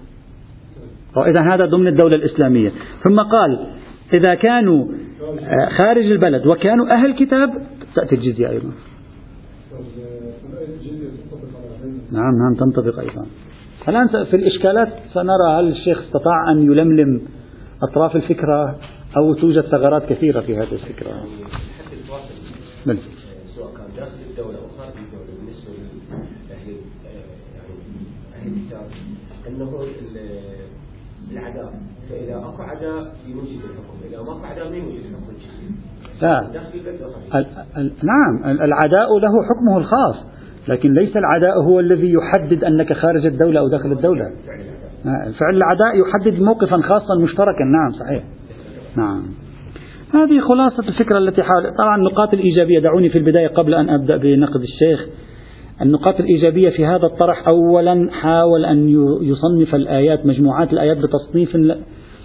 إذا 1.16 1.54
هذا 1.54 1.66
ضمن 1.66 1.86
الدولة 1.86 2.16
الإسلامية. 2.16 2.72
ثم 3.04 3.20
قال 3.20 3.66
إذا 4.12 4.34
كانوا 4.34 4.86
آه، 5.40 5.68
خارج 5.78 6.04
البلد 6.04 6.46
وكانوا 6.46 6.90
أهل 6.90 7.14
كتاب 7.14 7.50
تأتي 7.94 8.14
الجزية 8.14 8.50
أيضا. 8.50 8.70
نعم 12.12 12.32
نعم 12.38 12.54
تنطبق 12.54 12.98
أيضا. 12.98 13.26
الآن 13.88 14.24
في 14.24 14.36
الإشكالات 14.36 14.88
سنرى 15.14 15.60
هل 15.60 15.68
الشيخ 15.68 16.02
استطاع 16.02 16.50
أن 16.50 16.62
يلملم 16.72 17.22
أطراف 17.82 18.16
الفكرة 18.16 18.78
أو 19.16 19.34
توجد 19.34 19.60
ثغرات 19.60 20.12
كثيرة 20.12 20.40
في 20.40 20.56
هذه 20.56 20.72
الفكرة؟ 20.72 21.26
بل. 22.86 22.98
سواء 23.56 23.70
كان 23.76 23.86
داخل 23.96 24.10
الدولة 24.30 24.58
أو 24.58 24.68
خارج 24.78 24.92
الدولة 24.96 25.38
بالنسبة 25.38 25.72
لأهل 26.48 26.76
أهل 28.34 28.52
الكتاب 28.52 28.86
أنه 29.48 29.70
العداء. 31.32 31.72
فإذا 32.10 32.36
أكو 32.36 32.62
عداء 32.62 33.16
يوجد 33.26 33.60
الحكم. 33.64 33.98
إذا 34.08 34.22
ما 34.22 34.32
أكو 34.32 34.44
عداء 34.44 34.70
ما 34.70 34.76
يوجد 34.76 35.04
الحكم. 35.04 35.36
لا. 36.22 36.40
نعم. 38.02 38.44
العداء 38.44 39.18
له 39.18 39.32
حكمه 39.48 39.78
الخاص. 39.78 40.35
لكن 40.68 40.94
ليس 40.94 41.16
العداء 41.16 41.62
هو 41.62 41.80
الذي 41.80 42.12
يحدد 42.12 42.64
أنك 42.64 42.92
خارج 42.92 43.26
الدولة 43.26 43.60
أو 43.60 43.68
داخل 43.68 43.92
الدولة. 43.92 44.30
فعل 45.38 45.56
العداء 45.56 46.00
يحدد 46.00 46.40
موقفا 46.40 46.76
خاصا 46.76 47.18
مشتركا. 47.22 47.64
نعم 47.64 47.90
صحيح. 48.00 48.24
نعم. 48.96 49.22
هذه 50.14 50.40
خلاصة 50.40 50.88
الفكرة 50.88 51.18
التي 51.18 51.42
حاول 51.42 51.62
طبعا 51.78 51.96
النقاط 51.96 52.34
الإيجابية 52.34 52.78
دعوني 52.78 53.08
في 53.08 53.18
البداية 53.18 53.48
قبل 53.48 53.74
أن 53.74 53.90
أبدأ 53.90 54.16
بنقد 54.16 54.60
الشيخ. 54.60 55.06
النقاط 55.82 56.20
الإيجابية 56.20 56.70
في 56.70 56.86
هذا 56.86 57.06
الطرح 57.06 57.44
أولا 57.48 58.08
حاول 58.12 58.64
أن 58.64 58.88
يصنف 59.22 59.74
الآيات 59.74 60.26
مجموعات 60.26 60.72
الآيات 60.72 60.96
بتصنيف 60.96 61.56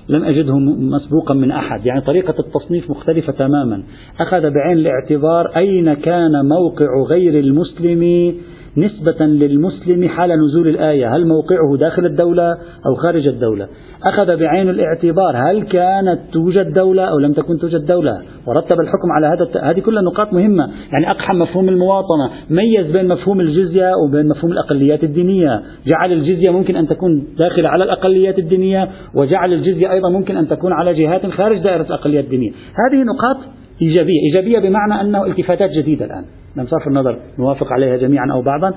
لم 0.09 0.23
أجده 0.23 0.57
مسبوقا 0.59 1.33
من 1.33 1.51
أحد. 1.51 1.85
يعني 1.85 2.01
طريقة 2.01 2.35
التصنيف 2.39 2.89
مختلفة 2.89 3.33
تماما. 3.33 3.83
أخذ 4.19 4.41
بعين 4.41 4.77
الاعتبار 4.77 5.57
أين 5.57 5.93
كان 5.93 6.45
موقع 6.45 7.03
غير 7.09 7.39
المسلم 7.39 8.33
نسبة 8.77 9.25
للمسلم 9.25 10.07
حال 10.07 10.29
نزول 10.29 10.67
الآية 10.67 11.15
هل 11.15 11.27
موقعه 11.27 11.77
داخل 11.79 12.05
الدولة 12.05 12.57
أو 12.85 12.95
خارج 12.95 13.27
الدولة؟ 13.27 13.67
أخذ 14.03 14.37
بعين 14.37 14.69
الاعتبار 14.69 15.37
هل 15.37 15.63
كانت 15.63 16.19
توجد 16.33 16.73
دولة 16.73 17.03
أو 17.03 17.19
لم 17.19 17.33
تكن 17.33 17.57
توجد 17.57 17.85
دولة؟ 17.85 18.21
ورتب 18.47 18.79
الحكم 18.79 19.11
على 19.11 19.27
هذا 19.27 19.69
هذه 19.69 19.79
كلها 19.79 20.01
نقاط 20.01 20.33
مهمة 20.33 20.69
يعني 20.91 21.11
أقحم 21.11 21.39
مفهوم 21.39 21.69
المواطنة 21.69 22.29
ميز 22.49 22.91
بين 22.91 23.07
مفهوم 23.07 23.41
الجزية 23.41 23.91
وبين 23.95 24.27
مفهوم 24.27 24.51
الأقليات 24.51 25.03
الدينية. 25.03 25.61
جعل 25.87 26.13
الجزية 26.13 26.49
ممكن 26.49 26.75
أن 26.75 26.87
تكون 26.87 27.27
داخلة 27.37 27.69
على 27.69 27.83
الأقليات 27.83 28.39
الدينية 28.39 28.89
وجعل 29.15 29.53
الجزية 29.53 29.91
أيضا 29.91 30.09
ممكن 30.09 30.37
أن 30.37 30.47
تكون 30.47 30.73
على 30.73 30.93
جهات 30.93 31.25
خارج 31.25 31.63
دائرة 31.63 31.83
الأقليات 31.83 32.23
الدينية. 32.23 32.51
هذه 32.51 33.03
نقاط 33.03 33.37
إيجابية. 33.81 34.19
إيجابية 34.25 34.59
بمعنى 34.59 35.01
أنه 35.01 35.25
التفاتات 35.25 35.69
جديدة 35.69 36.05
الآن. 36.05 36.25
من 36.55 36.67
صرف 36.67 36.87
النظر 36.87 37.19
نوافق 37.39 37.73
عليها 37.73 37.97
جميعا 37.97 38.25
أو 38.31 38.41
بعضا. 38.41 38.73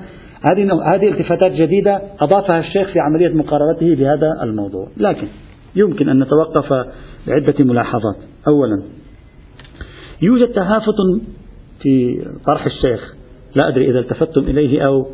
هذه 0.51 0.95
هذه 0.95 1.09
التفاتات 1.09 1.51
جديدة 1.51 2.01
أضافها 2.19 2.59
الشيخ 2.59 2.93
في 2.93 2.99
عملية 2.99 3.35
مقاربته 3.35 3.95
بهذا 3.95 4.43
الموضوع. 4.43 4.87
لكن 4.97 5.27
يمكن 5.75 6.09
أن 6.09 6.23
نتوقف 6.23 6.73
بعدة 7.27 7.65
ملاحظات. 7.65 8.15
أولا 8.47 8.83
يوجد 10.21 10.47
تهافت 10.47 10.95
في 11.81 12.25
طرح 12.47 12.65
الشيخ. 12.65 13.15
لا 13.55 13.67
أدري 13.67 13.89
إذا 13.89 13.99
التفتم 13.99 14.41
إليه 14.41 14.85
أو 14.85 15.07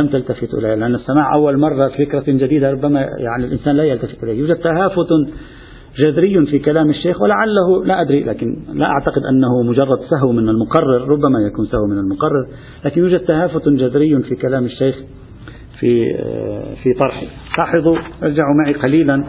لم 0.00 0.08
تلتفتوا 0.08 0.58
إليه 0.58 0.74
لأن 0.74 0.94
السماع 0.94 1.34
أول 1.34 1.58
مرة 1.58 1.88
فكرة 1.88 2.24
جديدة 2.26 2.70
ربما 2.70 3.00
يعني 3.00 3.44
الإنسان 3.44 3.76
لا 3.76 3.84
يلتفت 3.84 4.24
إليه. 4.24 4.38
يوجد 4.38 4.56
تهافت 4.56 5.08
جذري 5.98 6.46
في 6.46 6.58
كلام 6.58 6.90
الشيخ 6.90 7.22
ولعله 7.22 7.84
لا 7.84 8.00
أدري 8.00 8.24
لكن 8.24 8.56
لا 8.72 8.86
أعتقد 8.86 9.22
أنه 9.22 9.62
مجرد 9.62 9.98
سهو 10.10 10.32
من 10.32 10.48
المقرر 10.48 11.08
ربما 11.08 11.40
يكون 11.46 11.66
سهو 11.66 11.86
من 11.86 11.98
المقرر 11.98 12.46
لكن 12.84 13.00
يوجد 13.00 13.20
تهافت 13.20 13.68
جذري 13.68 14.22
في 14.22 14.34
كلام 14.34 14.64
الشيخ 14.64 14.96
في 15.80 16.14
في 16.82 16.92
طرحه. 17.00 17.26
لاحظوا 17.58 17.96
ارجعوا 18.22 18.54
معي 18.64 18.74
قليلا. 18.74 19.24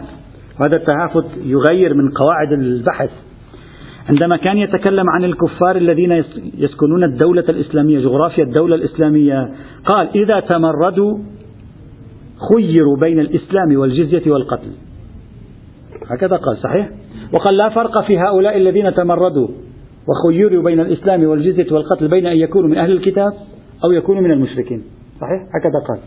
وهذا 0.60 0.76
التهافت 0.76 1.24
يغير 1.44 1.94
من 1.94 2.10
قواعد 2.10 2.52
البحث. 2.52 3.10
عندما 4.08 4.36
كان 4.36 4.58
يتكلم 4.58 5.10
عن 5.10 5.24
الكفار 5.24 5.76
الذين 5.76 6.24
يسكنون 6.58 7.04
الدولة 7.04 7.44
الإسلامية 7.48 8.00
جغرافيا 8.00 8.44
الدولة 8.44 8.74
الإسلامية 8.74 9.52
قال 9.84 10.08
إذا 10.14 10.40
تمردوا 10.40 11.18
خيروا 12.52 12.96
بين 12.96 13.20
الإسلام 13.20 13.76
والجزية 13.76 14.32
والقتل. 14.32 14.70
هكذا 16.10 16.36
قال 16.36 16.56
صحيح؟ 16.62 16.88
وقال 17.34 17.56
لا 17.56 17.68
فرق 17.68 18.04
في 18.06 18.18
هؤلاء 18.18 18.56
الذين 18.56 18.94
تمردوا 18.94 19.48
وخيروا 20.08 20.62
بين 20.62 20.80
الإسلام 20.80 21.24
والجزية 21.24 21.72
والقتل 21.72 22.08
بين 22.08 22.26
أن 22.26 22.36
يكونوا 22.36 22.68
من 22.68 22.78
أهل 22.78 22.92
الكتاب 22.92 23.32
أو 23.84 23.92
يكونوا 23.92 24.22
من 24.22 24.30
المشركين. 24.30 24.82
صحيح؟ 25.20 25.42
هكذا 25.54 25.78
قال. 25.88 25.98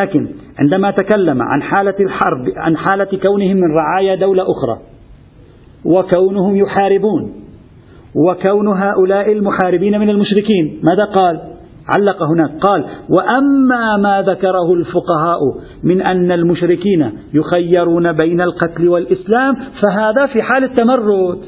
لكن 0.00 0.28
عندما 0.58 0.90
تكلم 0.90 1.42
عن 1.42 1.62
حالة 1.62 1.94
الحرب 2.00 2.48
عن 2.56 2.76
حالة 2.76 3.18
كونهم 3.22 3.56
من 3.56 3.72
رعايا 3.72 4.14
دولة 4.14 4.42
أخرى 4.42 4.80
وكونهم 5.84 6.56
يحاربون 6.56 7.32
وكون 8.14 8.68
هؤلاء 8.68 9.32
المحاربين 9.32 10.00
من 10.00 10.10
المشركين 10.10 10.80
ماذا 10.82 11.04
قال؟ 11.04 11.53
علق 11.88 12.22
هناك 12.22 12.50
قال 12.60 12.84
وأما 13.08 13.96
ما 13.96 14.22
ذكره 14.22 14.74
الفقهاء 14.74 15.38
من 15.82 16.02
أن 16.02 16.32
المشركين 16.32 17.12
يخيرون 17.34 18.12
بين 18.12 18.40
القتل 18.40 18.88
والإسلام 18.88 19.54
فهذا 19.54 20.26
في 20.26 20.42
حال 20.42 20.64
التمرد 20.64 21.38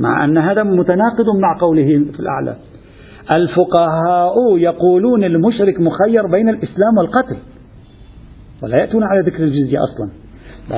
مع 0.00 0.24
أن 0.24 0.38
هذا 0.38 0.62
متناقض 0.62 1.26
مع 1.40 1.58
قوله 1.60 1.86
في 1.86 2.20
الأعلى. 2.20 2.56
الفقهاء 3.30 4.56
يقولون 4.56 5.24
المشرك 5.24 5.80
مخير 5.80 6.26
بين 6.26 6.48
الإسلام 6.48 6.98
والقتل 6.98 7.36
ولا 8.62 8.76
يأتون 8.76 9.02
على 9.04 9.20
ذكر 9.20 9.42
الجزية 9.44 9.78
أصلا. 9.78 10.10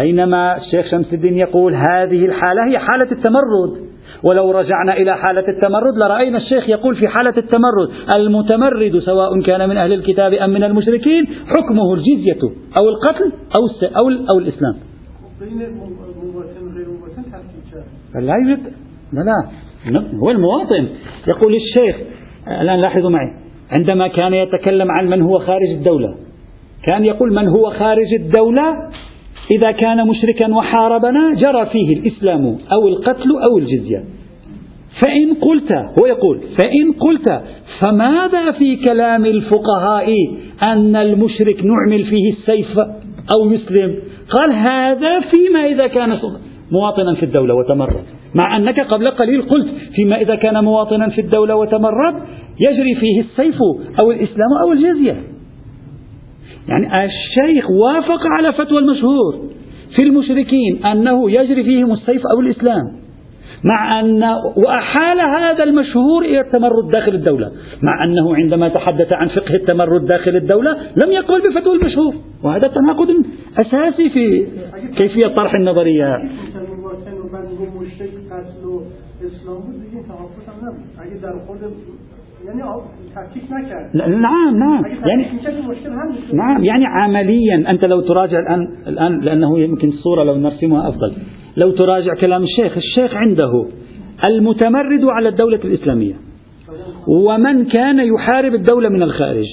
بينما 0.00 0.56
الشيخ 0.56 0.86
شمس 0.90 1.12
الدين 1.12 1.36
يقول 1.36 1.74
هذه 1.74 2.26
الحالة 2.26 2.64
هي 2.64 2.78
حالة 2.78 3.12
التمرد. 3.12 3.86
ولو 4.22 4.50
رجعنا 4.50 4.96
إلى 4.96 5.16
حالة 5.16 5.48
التمرد 5.48 5.94
لرأينا 5.96 6.38
الشيخ 6.38 6.68
يقول 6.68 6.96
في 6.96 7.08
حالة 7.08 7.34
التمرد 7.36 7.88
المتمرد 8.16 8.98
سواء 8.98 9.40
كان 9.40 9.68
من 9.68 9.76
أهل 9.76 9.92
الكتاب 9.92 10.32
أم 10.32 10.50
من 10.50 10.64
المشركين 10.64 11.26
حكمه 11.26 11.94
الجزية 11.94 12.40
أو 12.80 12.88
القتل 12.88 13.32
أو 13.58 13.88
أو, 14.00 14.08
أو 14.30 14.38
الإسلام. 14.38 14.74
لا 18.14 18.34
يوجد 18.48 18.62
لا 19.12 19.20
لا 19.20 20.02
هو 20.22 20.30
المواطن. 20.30 20.88
يقول 21.28 21.54
الشيخ 21.54 21.96
الآن 22.60 22.80
لاحظوا 22.80 23.10
معي 23.10 23.30
عندما 23.70 24.08
كان 24.08 24.34
يتكلم 24.34 24.90
عن 24.90 25.06
من 25.06 25.22
هو 25.22 25.38
خارج 25.38 25.70
الدولة 25.78 26.14
كان 26.88 27.04
يقول 27.04 27.34
من 27.34 27.48
هو 27.48 27.70
خارج 27.70 28.14
الدولة 28.20 28.74
إذا 29.50 29.70
كان 29.70 30.06
مشركا 30.08 30.54
وحاربنا 30.54 31.34
جرى 31.34 31.66
فيه 31.66 31.96
الإسلام 31.96 32.58
أو 32.72 32.88
القتل 32.88 33.30
أو 33.50 33.58
الجزية. 33.58 34.04
فإن 35.04 35.34
قلت 35.34 35.72
هو 36.00 36.06
يقول 36.06 36.38
فإن 36.38 36.92
قلت 36.92 37.42
فماذا 37.80 38.50
في 38.50 38.76
كلام 38.76 39.24
الفقهاء 39.24 40.08
أن 40.62 40.96
المشرك 40.96 41.64
نعمل 41.64 42.04
فيه 42.04 42.32
السيف 42.32 42.78
أو 43.36 43.52
يسلم؟ 43.52 43.94
قال 44.30 44.52
هذا 44.52 45.20
فيما 45.20 45.66
إذا 45.66 45.86
كان 45.86 46.18
مواطنا 46.72 47.14
في 47.14 47.22
الدولة 47.22 47.54
وتمرد. 47.54 48.04
مع 48.34 48.56
أنك 48.56 48.80
قبل 48.80 49.04
قليل 49.04 49.42
قلت 49.42 49.68
فيما 49.94 50.20
إذا 50.20 50.34
كان 50.34 50.64
مواطنا 50.64 51.08
في 51.08 51.20
الدولة 51.20 51.56
وتمرد 51.56 52.14
يجري 52.60 52.94
فيه 52.94 53.20
السيف 53.20 53.58
أو 54.02 54.10
الإسلام 54.10 54.52
أو 54.60 54.72
الجزية. 54.72 55.35
يعني 56.68 57.04
الشيخ 57.04 57.70
وافق 57.70 58.20
على 58.38 58.52
فتوى 58.52 58.78
المشهور 58.78 59.34
في 59.96 60.02
المشركين 60.02 60.84
أنه 60.86 61.30
يجري 61.30 61.64
فيهم 61.64 61.92
السيف 61.92 62.22
أو 62.26 62.40
الإسلام 62.40 63.06
مع 63.64 64.00
أن 64.00 64.22
وأحال 64.56 65.20
هذا 65.20 65.64
المشهور 65.64 66.24
إلى 66.24 66.40
التمرد 66.40 66.90
داخل 66.92 67.14
الدولة 67.14 67.52
مع 67.82 68.04
أنه 68.04 68.36
عندما 68.36 68.68
تحدث 68.68 69.12
عن 69.12 69.28
فقه 69.28 69.54
التمرد 69.54 70.06
داخل 70.06 70.36
الدولة 70.36 70.76
لم 71.04 71.12
يقل 71.12 71.42
بفتوى 71.50 71.76
المشهور 71.76 72.14
وهذا 72.42 72.68
تناقض 72.68 73.08
أساسي 73.60 74.10
في 74.10 74.46
كيفية 74.96 75.26
طرح 75.26 75.54
النظرية. 75.54 76.16
نعم 83.94 84.56
نعم. 84.58 84.84
يعني 85.06 85.26
نعم 86.32 86.64
يعني 86.64 86.86
عمليا 86.86 87.70
أنت 87.70 87.84
لو 87.84 88.00
تراجع 88.00 88.38
الآن 88.38 88.68
الآن 88.86 89.20
لأنه 89.20 89.60
يمكن 89.60 89.88
الصورة 89.88 90.24
لو 90.24 90.36
نرسمها 90.36 90.88
أفضل. 90.88 91.12
لو 91.56 91.70
تراجع 91.70 92.14
كلام 92.14 92.42
الشيخ 92.42 92.76
الشيخ 92.76 93.14
عنده 93.14 93.66
المتمرد 94.24 95.04
على 95.04 95.28
الدولة 95.28 95.60
الإسلامية. 95.64 96.14
ومن 97.08 97.64
كان 97.64 97.98
يحارب 97.98 98.54
الدولة 98.54 98.88
من 98.88 99.02
الخارج 99.02 99.46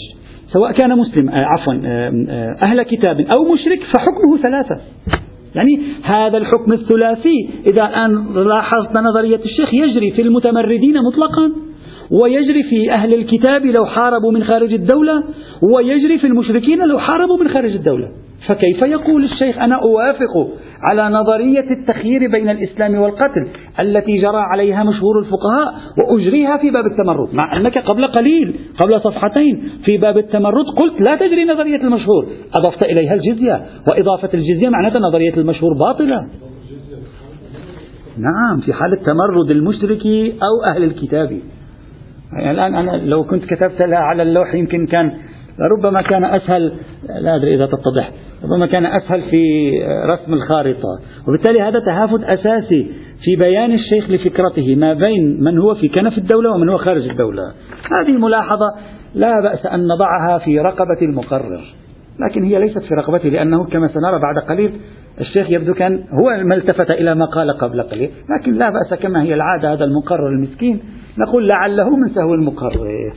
سواء 0.54 0.72
كان 0.72 0.98
مسلم 0.98 1.30
آه، 1.30 1.46
عفوا 1.46 1.74
آه، 1.74 2.12
آه، 2.30 2.56
أهل 2.68 2.84
كتاب 2.84 3.20
أو 3.20 3.54
مشرك 3.54 3.80
فحكمه 3.80 4.38
ثلاثة. 4.42 4.82
يعني 5.56 5.80
هذا 6.04 6.38
الحكم 6.38 6.74
الثلاثي 6.74 7.50
إذا 7.68 7.86
الآن 7.86 8.34
لاحظت 8.34 9.00
نظرية 9.00 9.40
الشيخ 9.46 9.74
يجري 9.74 10.12
في 10.12 10.22
المتمردين 10.22 10.94
مطلقا. 10.98 11.73
ويجري 12.22 12.64
في 12.64 12.92
أهل 12.92 13.14
الكتاب 13.14 13.66
لو 13.66 13.86
حاربوا 13.86 14.32
من 14.32 14.44
خارج 14.44 14.74
الدولة 14.74 15.24
ويجري 15.74 16.20
في 16.20 16.28
المشركين 16.28 16.80
لو 16.80 17.00
حاربوا 17.00 17.38
من 17.38 17.50
خارج 17.50 17.72
الدولة. 17.72 18.08
فكيف 18.48 18.82
يقول 18.82 19.24
الشيخ؟ 19.24 19.58
أنا 19.58 19.76
أوافق 19.76 20.50
على 20.90 21.16
نظرية 21.16 21.66
التخيير 21.80 22.32
بين 22.32 22.50
الإسلام 22.50 22.96
والقتل 22.96 23.48
التي 23.80 24.18
جرى 24.18 24.38
عليها 24.38 24.84
مشهور 24.84 25.20
الفقهاء 25.20 25.74
وأجريها 25.98 26.58
في 26.58 26.72
باب 26.72 26.84
التمرد. 26.86 27.34
مع 27.34 27.58
أنك 27.58 27.78
قبل 27.78 28.08
قليل 28.08 28.56
قبل 28.80 29.02
صفحتين 29.02 29.70
في 29.86 29.98
باب 29.98 30.18
التمرد 30.18 30.66
قلت 30.82 31.02
لا 31.02 31.16
تجري 31.16 31.46
نظرية 31.46 31.82
المشهور. 31.82 32.28
أضفت 32.58 32.84
إليها 32.84 33.14
الجزية. 33.14 33.66
وإضافة 33.92 34.30
الجزية 34.34 34.70
معناتها 34.70 35.00
نظرية 35.00 35.34
المشهور 35.38 35.72
باطلة. 35.80 36.28
نعم 38.18 38.60
في 38.66 38.74
حالة 38.74 38.96
تمرد 39.06 39.52
المشرك 39.52 40.06
أو 40.44 40.74
أهل 40.76 40.84
الكتاب. 40.84 41.40
يعني 42.40 42.52
الآن 42.52 42.76
أنا 42.76 42.92
لو 42.98 43.24
كنت 43.24 43.46
كتبت 43.46 43.82
لها 43.82 44.00
على 44.00 44.24
اللوح 44.24 44.56
يمكن 44.56 44.86
كان 44.86 45.12
ربما 45.78 46.02
كان 46.02 46.24
أسهل 46.24 46.74
لا 47.22 47.36
أدري 47.36 47.56
إذا 47.56 47.66
تتضح 47.66 48.12
ربما 48.44 48.66
كان 48.66 48.86
أسهل 48.86 49.22
في 49.22 49.72
رسم 50.06 50.34
الخارطة. 50.34 51.00
وبالتالي 51.28 51.62
هذا 51.62 51.80
تهافت 51.80 52.24
أساسي 52.24 52.92
في 53.24 53.36
بيان 53.36 53.72
الشيخ 53.72 54.10
لفكرته 54.10 54.76
ما 54.76 54.94
بين 54.94 55.44
من 55.44 55.60
هو 55.60 55.76
في 55.76 55.88
كنف 55.88 56.18
الدولة 56.18 56.52
ومن 56.52 56.70
هو 56.70 56.78
خارج 56.78 57.10
الدولة. 57.10 57.42
هذه 58.02 58.12
ملاحظة 58.12 58.66
لا 59.16 59.42
بأس 59.42 59.66
أن 59.66 59.88
نضعها 59.88 60.38
في 60.38 60.60
رقبة 60.60 61.02
المقرر. 61.02 61.62
لكن 62.20 62.44
هي 62.44 62.60
ليست 62.60 62.80
في 62.80 62.94
رقبته 62.94 63.30
لأنه 63.30 63.64
كما 63.64 63.88
سنرى 63.88 64.20
بعد 64.20 64.38
قليل 64.50 64.72
الشيخ 65.22 65.50
يبدو 65.50 65.74
كان 65.74 66.04
هو 66.12 66.44
ما 66.44 66.56
التفت 66.56 66.92
إلى 66.92 67.16
ما 67.16 67.26
قال 67.26 67.52
قبل 67.52 67.82
قليل. 67.82 68.10
لكن 68.38 68.52
لا 68.52 68.70
بأس 68.70 69.00
كما 69.00 69.24
هي 69.24 69.34
العادة 69.34 69.74
هذا 69.74 69.86
المقرر 69.86 70.28
المسكين. 70.28 70.80
نقول 71.18 71.48
لعله 71.48 71.96
من 71.96 72.10
سهو 72.10 72.34
المقرر 72.34 73.14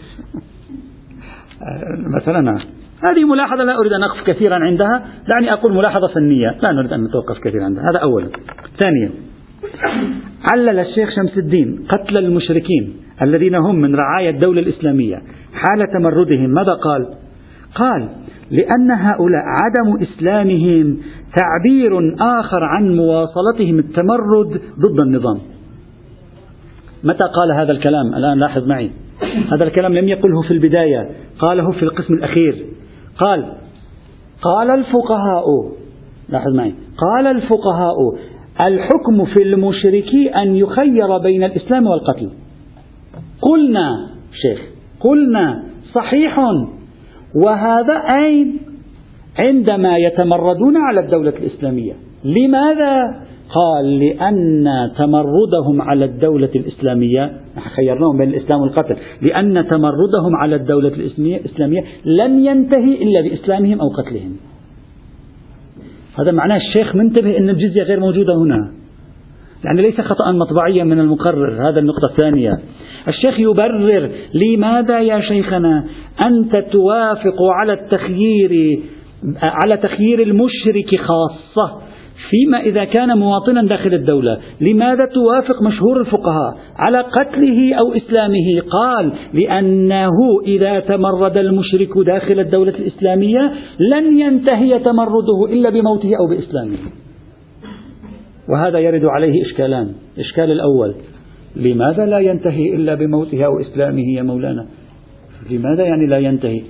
مثلا 2.21 2.59
هذه 3.05 3.25
ملاحظة 3.25 3.65
لا 3.65 3.79
أريد 3.79 3.93
أن 3.93 4.03
أقف 4.03 4.27
كثيرا 4.27 4.55
عندها. 4.55 5.07
دعني 5.29 5.53
أقول 5.53 5.75
ملاحظة 5.75 6.09
فنية. 6.15 6.57
لا 6.63 6.73
نريد 6.73 6.93
أن 6.93 7.05
نتوقف 7.05 7.39
كثيرا 7.45 7.65
عندها. 7.65 7.83
هذا 7.83 8.03
أولا 8.03 8.29
ثانيا 8.79 9.11
علل 10.55 10.79
الشيخ 10.79 11.11
شمس 11.17 11.39
الدين 11.39 11.87
قتل 11.89 12.17
المشركين 12.17 12.97
الذين 13.23 13.55
هم 13.55 13.75
من 13.75 13.95
رعايا 13.95 14.31
الدولة 14.31 14.61
الإسلامية. 14.61 15.23
حال 15.53 15.93
تمردهم 15.93 16.51
ماذا 16.51 16.73
قال؟ 16.73 17.07
قال 17.75 18.09
لأن 18.51 18.91
هؤلاء 18.91 19.45
عدم 19.47 20.03
إسلامهم 20.03 20.99
تعبير 21.37 22.15
آخر 22.21 22.65
عن 22.65 22.97
مواصلتهم 22.97 23.79
التمرد 23.79 24.61
ضد 24.79 25.01
النظام. 25.01 25.39
متى 27.05 27.25
قال 27.25 27.53
هذا 27.53 27.73
الكلام؟ 27.73 28.15
الآن 28.15 28.39
لاحظ 28.39 28.67
معي. 28.67 28.91
هذا 29.53 29.65
الكلام 29.65 29.95
لم 29.95 30.09
يقله 30.09 30.43
في 30.43 30.51
البداية 30.51 31.11
قاله 31.39 31.71
في 31.71 31.83
القسم 31.83 32.15
الأخير. 32.15 32.67
قال 33.19 33.53
قال 34.43 34.71
الفقهاء 34.71 35.45
لاحظ 36.29 36.55
معي. 36.55 36.75
قال 36.99 37.27
الفقهاء 37.27 37.97
الحكم 38.61 39.25
في 39.25 39.43
المشرك 39.43 40.15
أن 40.37 40.55
يخير 40.55 41.19
بين 41.19 41.45
الإسلام 41.45 41.87
والقتل. 41.87 42.31
قلنا 43.43 44.11
شيخ 44.43 44.61
قلنا 45.01 45.63
صحيح. 45.95 46.39
وهذا 47.45 47.95
أين 47.95 48.59
عندما 49.39 49.97
يتمردون 49.97 50.77
على 50.77 51.01
الدولة 51.01 51.31
الإسلامية. 51.31 51.93
لماذا؟ 52.25 53.26
قال 53.55 53.99
لأن 53.99 54.65
تمردهم 54.99 55.83
على 55.83 56.05
الدولة 56.05 56.51
الإسلامية 56.57 57.33
خيرناهم 57.77 58.19
بين 58.19 58.29
الإسلام 58.29 58.61
والقتل 58.61 58.97
لأن 59.23 59.67
تمردهم 59.67 60.37
على 60.37 60.57
الدولة 60.57 60.89
الإسلامية 60.89 61.85
لن 62.05 62.45
ينتهي 62.45 63.03
إلا 63.03 63.21
بإسلامهم 63.21 63.81
أو 63.81 63.89
قتلهم. 63.89 64.37
هذا 66.19 66.31
معناه 66.31 66.57
الشيخ 66.57 66.97
منتبه 66.97 67.39
أن 67.39 67.51
الجزية 67.51 67.83
غير 67.83 68.01
موجودة 68.01 68.35
هنا. 68.35 68.73
يعني 69.65 69.83
ليس 69.83 70.01
خطأ 70.01 70.33
مطبعيا 70.33 70.85
من 70.85 71.01
المقرر 71.01 71.69
هذا 71.69 71.81
النقطة 71.81 72.07
الثانية. 72.11 72.59
الشيخ 73.09 73.41
يبرر 73.41 74.11
لماذا 74.35 75.01
يا 75.01 75.21
شيخنا 75.21 75.85
أنت 76.21 76.57
توافق 76.57 77.43
على 77.43 77.73
التخيير 77.73 78.81
على 79.43 79.77
تخيير 79.77 80.23
المشرك 80.23 81.01
خاصة؟ 81.01 81.81
فيما 82.31 82.61
إذا 82.61 82.85
كان 82.85 83.19
مواطنا 83.19 83.63
داخل 83.63 83.95
الدولة. 83.95 84.39
لماذا 84.61 85.07
توافق 85.15 85.63
مشهور 85.63 86.01
الفقهاء 86.01 86.57
على 86.77 86.99
قتله 86.99 87.75
أو 87.75 87.93
إسلامه؟ 87.95 88.61
قال 88.71 89.13
لأنه 89.35 90.11
إذا 90.47 90.81
تمرد 90.81 91.37
المشرك 91.37 91.89
داخل 92.07 92.41
الدولة 92.41 92.75
الإسلامية 92.79 93.53
لن 93.93 94.21
ينتهي 94.21 94.79
تمرده 94.79 95.53
إلا 95.53 95.71
بموته 95.71 96.11
أو 96.21 96.27
بإسلامه. 96.27 96.79
وهذا 98.49 98.79
يرد 98.79 99.05
عليه 99.05 99.43
إشكالان. 99.43 99.93
الإشكال 100.17 100.51
الأول 100.51 100.95
لماذا 101.57 102.07
لا 102.07 102.19
ينتهي 102.19 102.75
إلا 102.75 102.95
بموته 102.95 103.45
أو 103.45 103.61
إسلامه 103.61 104.09
يا 104.17 104.23
مولانا؟ 104.23 104.67
لماذا 105.51 105.85
يعني 105.85 106.07
لا 106.07 106.19
ينتهي؟ 106.19 106.63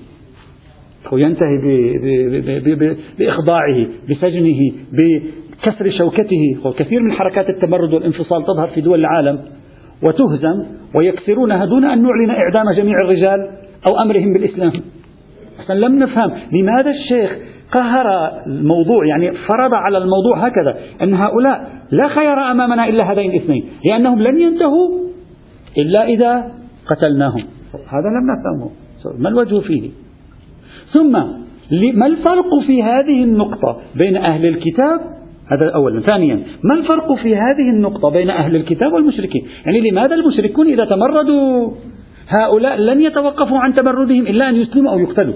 وينتهي 1.13 1.57
بإخضاعه 3.19 3.87
بسجنه 4.11 4.73
بكسر 5.67 5.91
شوكته. 5.99 6.57
وكثير 6.65 7.01
من 7.01 7.13
حركات 7.13 7.49
التمرد 7.49 7.95
والانفصال 7.95 8.45
تظهر 8.45 8.67
في 8.67 8.81
دول 8.81 9.01
العالم 9.01 9.39
وتهزم 10.03 10.65
ويكسرونها 10.95 11.65
دون 11.65 11.85
أن 11.85 12.03
نعلن 12.03 12.31
إعدام 12.31 12.73
جميع 12.77 12.95
الرجال 13.05 13.51
أو 13.89 13.99
أمرهم 14.03 14.33
بالإسلام. 14.33 14.73
لم 15.71 15.99
نفهم 15.99 16.31
لماذا 16.53 16.91
الشيخ 16.91 17.39
قهر 17.73 18.07
الموضوع 18.47 19.07
يعني 19.07 19.33
فرض 19.33 19.75
على 19.75 19.99
الموضوع 19.99 20.47
هكذا 20.47 20.77
أن 21.03 21.15
هؤلاء 21.15 21.71
لا 21.91 22.09
خير 22.09 22.51
أمامنا 22.51 22.89
إلا 22.89 23.13
هذين 23.13 23.31
الاثنين 23.31 23.65
لأنهم 23.85 24.23
لن 24.23 24.41
ينتهوا 24.41 24.89
إلا 25.79 26.05
إذا 26.05 26.53
قتلناهم. 26.91 27.43
هذا 27.75 28.09
لم 28.09 28.27
نفهمه. 28.31 28.71
ما 29.19 29.29
الوجه 29.29 29.61
فيه؟ 29.61 29.91
ثم 30.93 31.13
ما 31.95 32.07
الفرق 32.07 32.67
في 32.67 32.83
هذه 32.83 33.25
النقطة 33.25 33.81
بين 33.95 34.17
أهل 34.17 34.47
الكتاب 34.47 35.16
هذا 35.53 35.71
أولا 35.75 36.01
ثانيا 36.01 36.43
ما 36.65 36.75
الفرق 36.75 37.15
في 37.15 37.37
هذه 37.37 37.71
النقطة 37.71 38.11
بين 38.11 38.31
أهل 38.31 38.57
الكتاب 38.57 38.93
والمشركين؟ 38.93 39.47
يعني 39.67 39.91
لماذا 39.91 40.15
المشركون 40.15 40.67
إذا 40.67 40.85
تمردوا 40.85 41.71
هؤلاء 42.29 42.77
لن 42.77 43.01
يتوقفوا 43.01 43.59
عن 43.59 43.75
تمردهم 43.75 44.27
إلا 44.27 44.49
أن 44.49 44.57
يسلموا 44.57 44.93
أو 44.93 44.99
يقتلوا؟ 44.99 45.35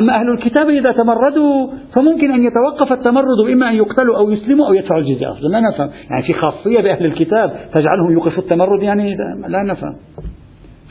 أما 0.00 0.20
أهل 0.20 0.28
الكتاب 0.30 0.68
إذا 0.68 0.92
تمردوا 0.92 1.68
فممكن 1.94 2.32
أن 2.32 2.44
يتوقف 2.44 2.92
التمرد 2.92 3.50
إما 3.52 3.70
أن 3.70 3.74
يقتلوا 3.74 4.16
أو 4.16 4.30
يسلموا 4.30 4.66
أو 4.66 4.74
يدفعوا 4.74 5.00
الجزية 5.00 5.32
أصلا 5.32 5.48
لا 5.48 5.60
نفهم. 5.60 5.90
يعني 6.10 6.22
في 6.22 6.32
خاصية 6.32 6.80
بأهل 6.80 7.06
الكتاب 7.06 7.50
تجعلهم 7.74 8.12
يوقفوا 8.12 8.42
التمرد 8.42 8.82
يعني 8.82 9.16
لا 9.48 9.62
نفهم. 9.62 9.96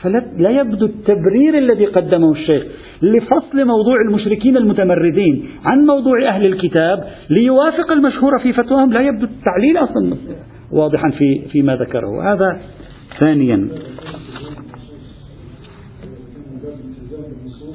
فلا 0.02 0.50
يبدو 0.50 0.86
التبرير 0.86 1.58
الذي 1.58 1.86
قدمه 1.86 2.32
الشيخ. 2.32 2.62
لفصل 3.02 3.64
موضوع 3.64 3.96
المشركين 4.08 4.56
المتمردين 4.56 5.44
عن 5.64 5.78
موضوع 5.78 6.28
أهل 6.28 6.46
الكتاب 6.46 7.04
ليوافق 7.30 7.92
المشهور 7.92 8.38
في 8.42 8.52
فتواهم 8.52 8.92
لا 8.92 9.00
يبدو 9.00 9.26
التعليل 9.26 9.76
أصلا. 9.76 10.16
واضحا 10.72 11.10
في 11.10 11.42
فيما 11.52 11.76
ذكره. 11.76 12.32
هذا 12.32 12.60
ثانيا. 13.20 13.68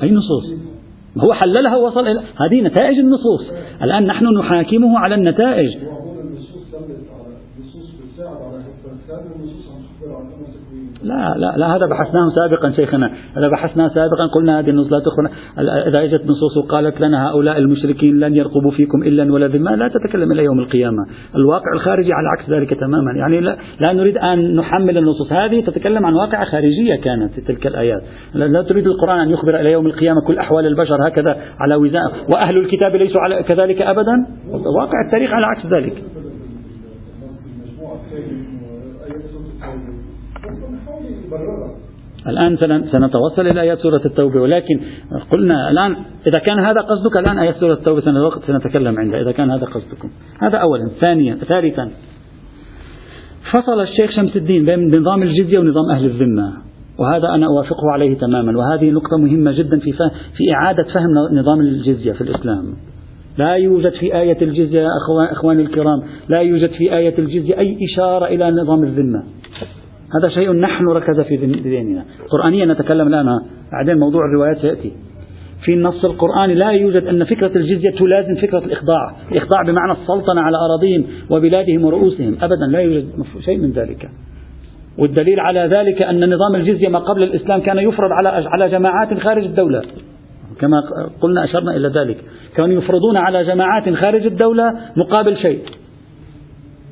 أي 0.03 0.11
نصوص؟ 0.11 0.53
هو 1.17 1.34
حللها 1.34 1.75
ووصل 1.75 2.07
إلى 2.07 2.19
هذه 2.19 2.61
نتائج 2.61 2.99
النصوص. 2.99 3.51
الآن 3.84 4.05
نحن 4.05 4.25
نحاكمه 4.25 4.99
على 4.99 5.15
النتائج. 5.15 5.78
لا 11.08 11.36
لا 11.38 11.58
لا 11.58 11.76
هذا 11.76 11.86
بحثناه 11.86 12.26
سابقا 12.36 12.72
شيخنا 12.72 13.12
هذا 13.38 13.47
بحثناه 13.47 13.88
سابقا 13.88 14.28
قلنا 14.36 14.60
هذه 14.60 14.70
النصوص 14.70 14.91
لا 14.93 14.99
تخبر 14.99 15.30
إذا 15.88 16.03
إجت 16.03 16.24
نصوص 16.24 16.58
وقالت 16.58 17.01
لنا 17.01 17.30
هؤلاء 17.30 17.58
المشركين 17.58 18.20
لن 18.20 18.36
يرقبوا 18.36 18.72
فيكم 18.72 19.03
إلا 19.03 19.34
ولا 19.34 19.47
ذمة 19.47 19.76
لا 19.76 19.88
تتكلم 19.88 20.32
إلى 20.32 20.43
يوم 20.43 20.60
القيامة. 20.60 21.05
الواقع 21.36 21.74
الخارجي 21.74 22.14
على 22.14 22.28
عكس 22.28 22.49
ذلك 22.49 22.80
تماما 22.80 23.12
يعني 23.20 23.39
لا, 23.39 23.58
لا 23.80 23.93
نريد 23.93 24.18
أن 24.18 24.55
نحمل 24.55 24.97
النصوص 24.97 25.34
هذه 25.34 25.62
تتكلم 25.62 26.05
عن 26.05 26.14
واقعة 26.14 26.45
خارجية 26.45 26.95
كانت 26.95 27.34
في 27.34 27.41
تلك 27.41 27.68
الآيات. 27.68 28.01
لا 28.34 28.62
تريد 28.62 28.88
القرآن 28.88 29.20
أن 29.20 29.30
يخبر 29.30 29.60
إلى 29.60 29.72
يوم 29.72 29.88
القيامة 29.88 30.22
كل 30.28 30.38
أحوال 30.38 30.66
البشر 30.66 31.08
هكذا 31.08 31.38
على 31.60 31.76
وزاء 31.76 32.12
وأهل 32.30 32.58
الكتاب 32.58 32.95
ليسوا 32.95 33.22
على 33.22 33.43
كذلك 33.43 33.82
أبدا؟ 33.82 34.26
واقع 34.78 35.05
التاريخ 35.05 35.34
على 35.34 35.45
عكس 35.45 35.66
ذلك. 35.66 36.03
الآن 42.30 42.57
سنتوصل 42.91 43.47
إلى 43.47 43.61
آيات 43.61 43.80
سورة 43.80 44.01
التوبة 44.05 44.41
ولكن 44.41 44.80
قلنا 45.32 45.71
الآن 45.71 45.95
إذا 46.28 46.39
كان 46.49 46.59
هذا 46.59 46.82
قصدك 46.82 47.17
الآن 47.17 47.39
آيات 47.39 47.55
سورة 47.55 47.73
التوبة 47.73 48.01
سنتكلم 48.47 48.99
عندها 48.99 49.21
إذا 49.21 49.32
كان 49.32 49.51
هذا 49.51 49.65
قصدكم. 49.65 50.09
هذا 50.41 50.57
أولا. 50.57 50.89
ثانيا 51.01 51.36
ثالثا. 51.36 51.89
فصل 53.53 53.82
الشيخ 53.82 54.11
شمس 54.11 54.36
الدين 54.36 54.65
بين 54.65 54.99
نظام 54.99 55.23
الجزية 55.23 55.59
ونظام 55.59 55.91
أهل 55.91 56.05
الذمة 56.05 56.53
وهذا 56.99 57.28
أنا 57.36 57.45
أوافقه 57.45 57.91
عليه 57.93 58.17
تماما. 58.17 58.57
وهذه 58.57 58.91
نقطة 58.91 59.17
مهمة 59.17 59.51
جدا 59.51 59.80
في 59.80 59.91
في 60.38 60.43
إعادة 60.55 60.84
فهم 60.84 61.38
نظام 61.39 61.59
الجزية 61.59 62.11
في 62.11 62.21
الإسلام. 62.21 62.63
لا 63.38 63.53
يوجد 63.53 63.91
في 63.91 64.15
آية 64.15 64.41
الجزية 64.41 64.88
أخواني 65.32 65.61
الكرام 65.61 66.03
لا 66.30 66.39
يوجد 66.41 66.69
في 66.69 66.97
آية 66.97 67.19
الجزية 67.19 67.59
أي 67.59 67.78
إشارة 67.91 68.25
إلى 68.25 68.51
نظام 68.51 68.84
الذمة. 68.84 69.23
هذا 70.16 70.30
شيء 70.30 70.53
نحن 70.53 70.88
ركز 70.88 71.20
في 71.20 71.36
ذهننا 71.36 72.05
قرآنيا 72.30 72.66
نتكلم 72.66 73.08
الآن. 73.08 73.26
بعدين 73.72 73.99
موضوع 73.99 74.22
الروايات 74.26 74.58
سيأتي. 74.58 74.91
في 75.66 75.74
النص 75.74 76.05
القرآني 76.05 76.55
لا 76.55 76.70
يوجد 76.70 77.03
أن 77.03 77.24
فكرة 77.24 77.58
الجزية 77.58 77.89
تلازم 77.89 78.36
فكرة 78.36 78.60
الإخضاع. 78.60 79.12
الإخضاع 79.32 79.62
بمعنى 79.62 79.91
السلطنة 79.91 80.41
على 80.41 80.58
أراضيهم 80.58 81.03
وبلادهم 81.30 81.86
ورؤوسهم. 81.86 82.38
أبدا 82.41 82.66
لا 82.70 82.80
يوجد 82.80 83.05
شيء 83.39 83.58
من 83.58 83.72
ذلك. 83.72 84.10
والدليل 84.97 85.39
على 85.39 85.60
ذلك 85.60 86.01
أن 86.01 86.34
نظام 86.34 86.55
الجزية 86.55 86.88
ما 86.88 86.99
قبل 86.99 87.24
الإسلام 87.24 87.62
كان 87.62 87.78
يفرض 87.78 88.10
على 88.22 88.47
على 88.47 88.70
جماعات 88.70 89.20
خارج 89.20 89.43
الدولة. 89.43 89.82
كما 90.60 90.78
قلنا 91.22 91.43
أشرنا 91.43 91.76
إلى 91.76 91.88
ذلك. 91.88 92.18
كانوا 92.55 92.78
يفرضون 92.78 93.18
على 93.18 93.43
جماعات 93.43 93.89
خارج 93.89 94.26
الدولة 94.26 94.74
مقابل 94.97 95.38
شيء. 95.38 95.60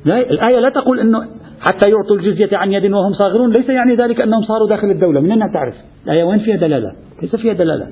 لا 0.04 0.18
الآية 0.18 0.58
لا 0.58 0.70
تقول 0.70 1.00
أنه 1.00 1.18
حتى 1.60 1.90
يعطوا 1.90 2.16
الجزية 2.16 2.56
عن 2.56 2.72
يد 2.72 2.92
وهم 2.92 3.12
صاغرون. 3.12 3.52
ليس 3.52 3.68
يعني 3.68 3.94
ذلك 3.94 4.20
أنهم 4.20 4.42
صاروا 4.42 4.68
داخل 4.68 4.90
الدولة. 4.90 5.20
من 5.20 5.30
أين 5.30 5.52
تعرف؟ 5.52 5.74
الآية 6.04 6.24
وين 6.24 6.38
فيها 6.38 6.56
دلالة؟ 6.56 6.92
ليس 7.22 7.36
فيها 7.36 7.52
دلالة. 7.52 7.86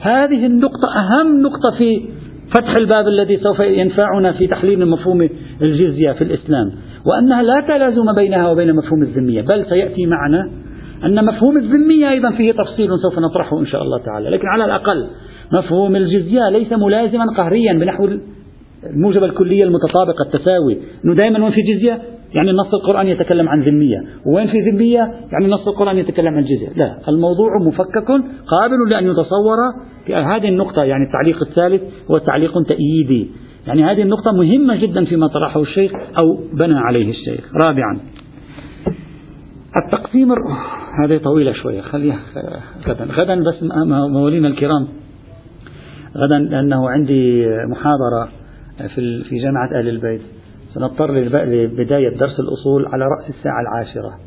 هذه 0.00 0.46
النقطة 0.46 0.88
أهم 0.96 1.40
نقطة 1.42 1.78
في 1.78 2.08
فتح 2.56 2.76
الباب 2.76 3.08
الذي 3.08 3.36
سوف 3.36 3.60
ينفعنا 3.60 4.32
في 4.32 4.46
تحليل 4.46 4.88
مفهوم 4.88 5.28
الجزية 5.62 6.12
في 6.12 6.24
الإسلام 6.24 6.72
وأنها 7.06 7.42
لا 7.42 7.60
تلازم 7.60 8.12
بينها 8.16 8.50
وبين 8.50 8.76
مفهوم 8.76 9.02
الذمية 9.02 9.42
بل 9.42 9.64
سيأتي 9.68 10.06
معنا 10.06 10.50
أن 11.04 11.24
مفهوم 11.24 11.56
الذمية 11.56 12.10
أيضا 12.10 12.30
فيه 12.30 12.52
تفصيل 12.52 12.88
سوف 13.02 13.18
نطرحه 13.18 13.60
إن 13.60 13.66
شاء 13.66 13.82
الله 13.82 13.98
تعالى. 13.98 14.30
لكن 14.30 14.46
على 14.46 14.64
الأقل 14.64 15.06
مفهوم 15.52 15.96
الجزية 15.96 16.48
ليس 16.48 16.72
ملازما 16.72 17.24
قهريا 17.38 17.72
بنحو 17.72 18.08
الموجبة 18.90 19.26
الكلية 19.26 19.64
المتطابقة 19.64 20.22
التساوي. 20.26 20.78
أنه 21.04 21.14
دائما 21.14 21.50
في 21.50 21.60
جزية؟ 21.62 22.02
يعني 22.34 22.50
النص 22.50 22.74
القرآني 22.74 23.10
يتكلم 23.10 23.48
عن 23.48 23.60
ذمية. 23.60 24.04
وين 24.26 24.46
في 24.46 24.70
ذمية؟ 24.70 25.14
يعني 25.32 25.44
النص 25.44 25.68
القرآني 25.68 26.00
يتكلم 26.00 26.34
عن 26.34 26.42
جزية 26.42 26.68
لا 26.76 26.98
الموضوع 27.08 27.48
مفكك 27.66 28.08
قابل 28.46 28.90
لأن 28.90 29.06
يتصور 29.06 29.56
في 30.06 30.14
هذه 30.14 30.48
النقطة 30.48 30.82
يعني 30.82 31.04
التعليق 31.04 31.42
الثالث 31.42 31.82
هو 32.10 32.18
تعليق 32.18 32.62
تأييدي. 32.62 33.30
يعني 33.66 33.84
هذه 33.84 34.02
النقطة 34.02 34.32
مهمة 34.32 34.76
جدا 34.76 35.04
فيما 35.04 35.26
طرحه 35.26 35.62
الشيخ 35.62 35.92
أو 36.18 36.38
بنى 36.52 36.78
عليه 36.78 37.10
الشيخ. 37.10 37.50
رابعا 37.62 38.00
التقسيم 39.84 40.28
هذه 41.04 41.16
طويلة 41.18 41.52
شوية. 41.52 41.80
خليها 41.80 42.18
غدا. 42.88 43.04
غدا 43.04 43.40
بس 43.40 43.62
موالينا 44.12 44.48
الكرام. 44.48 44.88
غدا 46.16 46.38
لأنه 46.38 46.90
عندي 46.90 47.46
محاضرة 47.70 48.28
في 48.94 49.24
في 49.24 49.38
جامعة 49.38 49.78
أهل 49.78 49.88
البيت. 49.88 50.20
سنضطر 50.74 51.14
لبداية 51.14 52.08
درس 52.08 52.40
الأصول 52.40 52.86
على 52.86 53.04
رأس 53.04 53.30
الساعة 53.30 53.60
العاشرة. 53.60 54.18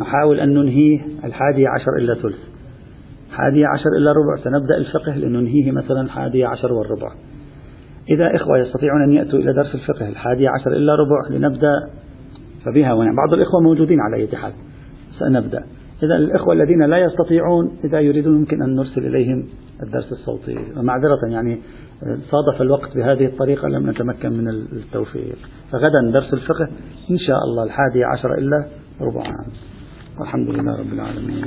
نحاول 0.00 0.40
أن 0.40 0.54
ننهيه 0.54 1.00
الحادية 1.24 1.68
عشر 1.68 1.96
إلا 1.98 2.14
ثلث. 2.14 2.38
حادية 3.30 3.66
عشر 3.66 3.90
إلا 3.98 4.12
ربع 4.12 4.44
سنبدأ 4.44 4.76
الفقه 4.76 5.16
لننهيه 5.16 5.72
مثلا 5.72 6.08
حادية 6.08 6.46
عشر 6.46 6.72
والربع. 6.72 7.12
إذا 8.10 8.36
إخوة 8.36 8.58
يستطيعون 8.58 9.02
أن 9.02 9.10
يأتوا 9.10 9.38
إلى 9.38 9.52
درس 9.52 9.74
الفقه 9.74 10.08
الحادية 10.08 10.48
عشر 10.48 10.70
إلا 10.72 10.94
ربع 10.94 11.36
لنبدأ 11.36 11.88
فبها 12.64 12.92
ونعم 12.92 13.16
بعض 13.16 13.32
الإخوة 13.32 13.60
موجودين 13.60 14.00
على 14.00 14.16
أي 14.16 14.36
حال. 14.36 14.52
سنبدأ. 15.18 15.64
إذا 16.02 16.16
الإخوة 16.16 16.54
الذين 16.54 16.82
لا 16.82 16.98
يستطيعون 16.98 17.78
إذا 17.84 18.00
يريدون 18.00 18.38
يمكن 18.38 18.62
أن 18.62 18.74
نرسل 18.74 19.06
إليهم 19.06 19.48
الدرس 19.82 20.12
الصوتي 20.12 20.58
ومعذرة 20.76 21.28
يعني 21.28 21.58
صادف 22.02 22.62
الوقت 22.62 22.96
بهذه 22.96 23.26
الطريقة 23.26 23.68
لم 23.68 23.90
نتمكن 23.90 24.32
من 24.32 24.48
التوفيق. 24.48 25.38
فغدا 25.72 26.10
درس 26.12 26.34
الفقه 26.34 26.68
إن 27.10 27.18
شاء 27.18 27.44
الله 27.44 27.64
الحادي 27.64 28.04
عشر 28.04 28.34
إلا 28.38 28.66
ربع 29.00 29.22
عام. 29.22 29.52
والحمد 30.20 30.50
لله 30.50 30.78
رب 30.80 30.92
العالمين. 30.92 31.44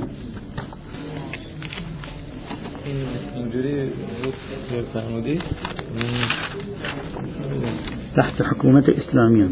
تحت 8.18 8.41
حكومة 8.41 8.93
إسلامية. 8.97 9.49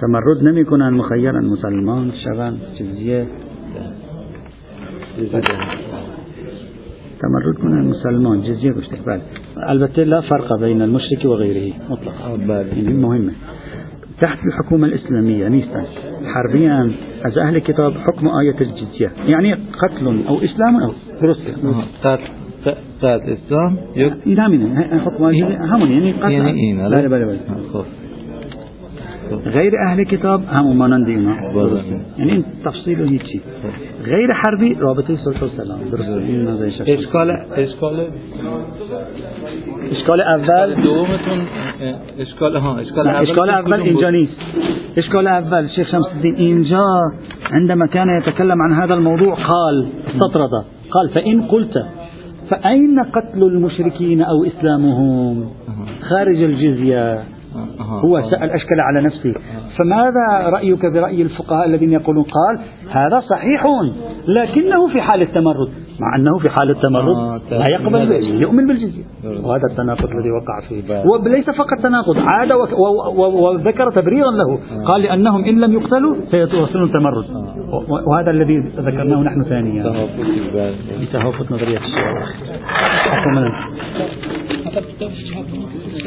تمرد 0.00 0.42
نمیکنن 0.42 0.92
مخيرا 0.92 1.40
مسلمان 1.40 2.12
شوان 2.24 2.58
جزية. 2.78 3.47
تمرد 7.20 7.56
کنن 7.62 7.90
مسلمان 7.90 8.42
جزية 8.42 8.70
بله 8.70 9.20
البته 9.70 10.02
لا 10.02 10.20
فرق 10.20 10.60
بين 10.60 10.82
المشرك 10.82 11.24
وغيره. 11.24 11.72
مطلقا 11.90 12.36
يعني 12.76 12.94
مهمة. 12.94 13.32
تحت 14.20 14.38
الحكومة 14.46 14.86
الإسلامية 14.86 15.48
نيستا 15.48 15.84
حربيا 16.24 16.92
از 17.24 17.38
أهل 17.38 17.58
كتاب 17.58 17.92
حكم 17.92 18.28
آية 18.28 18.60
الجزية. 18.60 19.12
يعني 19.26 19.54
قتل 19.54 20.06
أو 20.28 20.38
إسلام 20.38 20.76
أو 20.82 20.92
روسيا. 21.22 21.54
قتل 22.04 22.22
إسلام 23.02 23.76
يك 23.96 24.38
همینه 24.40 24.98
حكم 24.98 25.24
همون 25.24 25.90
يعني 25.90 26.12
قتل. 26.12 26.30
يعني 26.30 26.50
إيه 26.50 26.88
بله 26.88 27.08
بله 27.08 27.26
بله 27.26 27.84
غير 29.46 29.72
أهل 29.88 30.04
كتاب 30.04 30.40
هم 30.58 30.76
مانند 30.76 31.08
اینا 31.08 31.34
یعنی 32.18 32.32
این 32.32 32.44
تفصیل 32.64 32.98
هیچی 33.00 33.40
غیر 34.04 34.32
حربی 34.32 34.74
رابطه 34.74 35.16
صلح 35.16 35.44
و 35.44 35.48
سلام 35.48 35.78
درست 35.92 36.08
این 36.08 36.48
اشکال 36.86 37.30
اشکال 37.56 38.06
اشکال 39.92 40.20
اول 40.20 40.74
دومتون 40.74 41.40
اشکال 42.18 42.56
ها 42.56 42.76
اشکال 42.76 43.08
اول 43.08 43.30
اشکال 43.30 43.50
اول 43.50 43.80
اینجا 43.80 44.10
نیست. 44.10 44.36
اشکال 44.96 45.26
اول 45.26 45.68
شیخ 45.76 45.90
شمس 45.90 46.06
الدين 46.06 46.34
اینجا 46.34 46.86
عندما 47.50 47.86
كان 47.86 48.08
يتكلم 48.08 48.62
عن 48.62 48.72
هذا 48.72 48.94
الموضوع 48.94 49.34
قال 49.34 49.86
استطرد. 50.06 50.64
قال 50.90 51.08
فإن 51.08 51.42
قلت 51.42 51.86
فأين 52.50 53.00
قتل 53.02 53.42
المشركين 53.42 54.22
أو 54.22 54.44
إسلامهم؟ 54.44 55.46
خارج 56.00 56.42
الجزية. 56.42 57.37
هو 57.80 58.22
سأل 58.30 58.50
أشكل 58.50 58.80
على 58.80 59.06
نفسه. 59.06 59.34
فماذا 59.76 60.48
رأيك 60.50 60.86
برأي 60.86 61.22
الفقهاء 61.22 61.66
الذين 61.66 61.92
يقولون؟ 61.92 62.24
قال 62.24 62.58
هذا 62.90 63.20
صحيح 63.20 63.66
لكنه 64.28 64.88
في 64.88 65.00
حال 65.00 65.22
التمرد. 65.22 65.68
مع 66.00 66.16
أنه 66.16 66.38
في 66.38 66.48
حال 66.48 66.70
التمرد 66.70 67.40
لا 67.50 67.64
يقبل 67.70 68.08
بالجزية 68.08 68.40
يؤمن 68.40 68.66
بالجزية. 68.66 69.04
وهذا 69.24 69.62
التناقض 69.70 70.10
الذي 70.10 70.30
وقع 70.30 70.60
فيه 70.68 71.04
وليس 71.12 71.50
فقط 71.50 71.82
تناقض 71.82 72.18
عاد 72.18 72.52
وذكر 73.18 73.90
تبريرا 73.90 74.30
له. 74.30 74.58
قال 74.86 75.02
لأنهم 75.02 75.44
إن 75.44 75.60
لم 75.60 75.72
يقتلوا 75.72 76.16
سيتوصلون 76.30 76.84
التمرد. 76.84 77.24
وهذا 78.06 78.30
الذي 78.30 78.58
ذكرناه 78.58 79.22
نحن 79.22 79.42
ثانيا. 79.42 80.08
لتهافت 81.00 81.52
نظرية. 81.52 81.78
الشيخ 84.98 85.38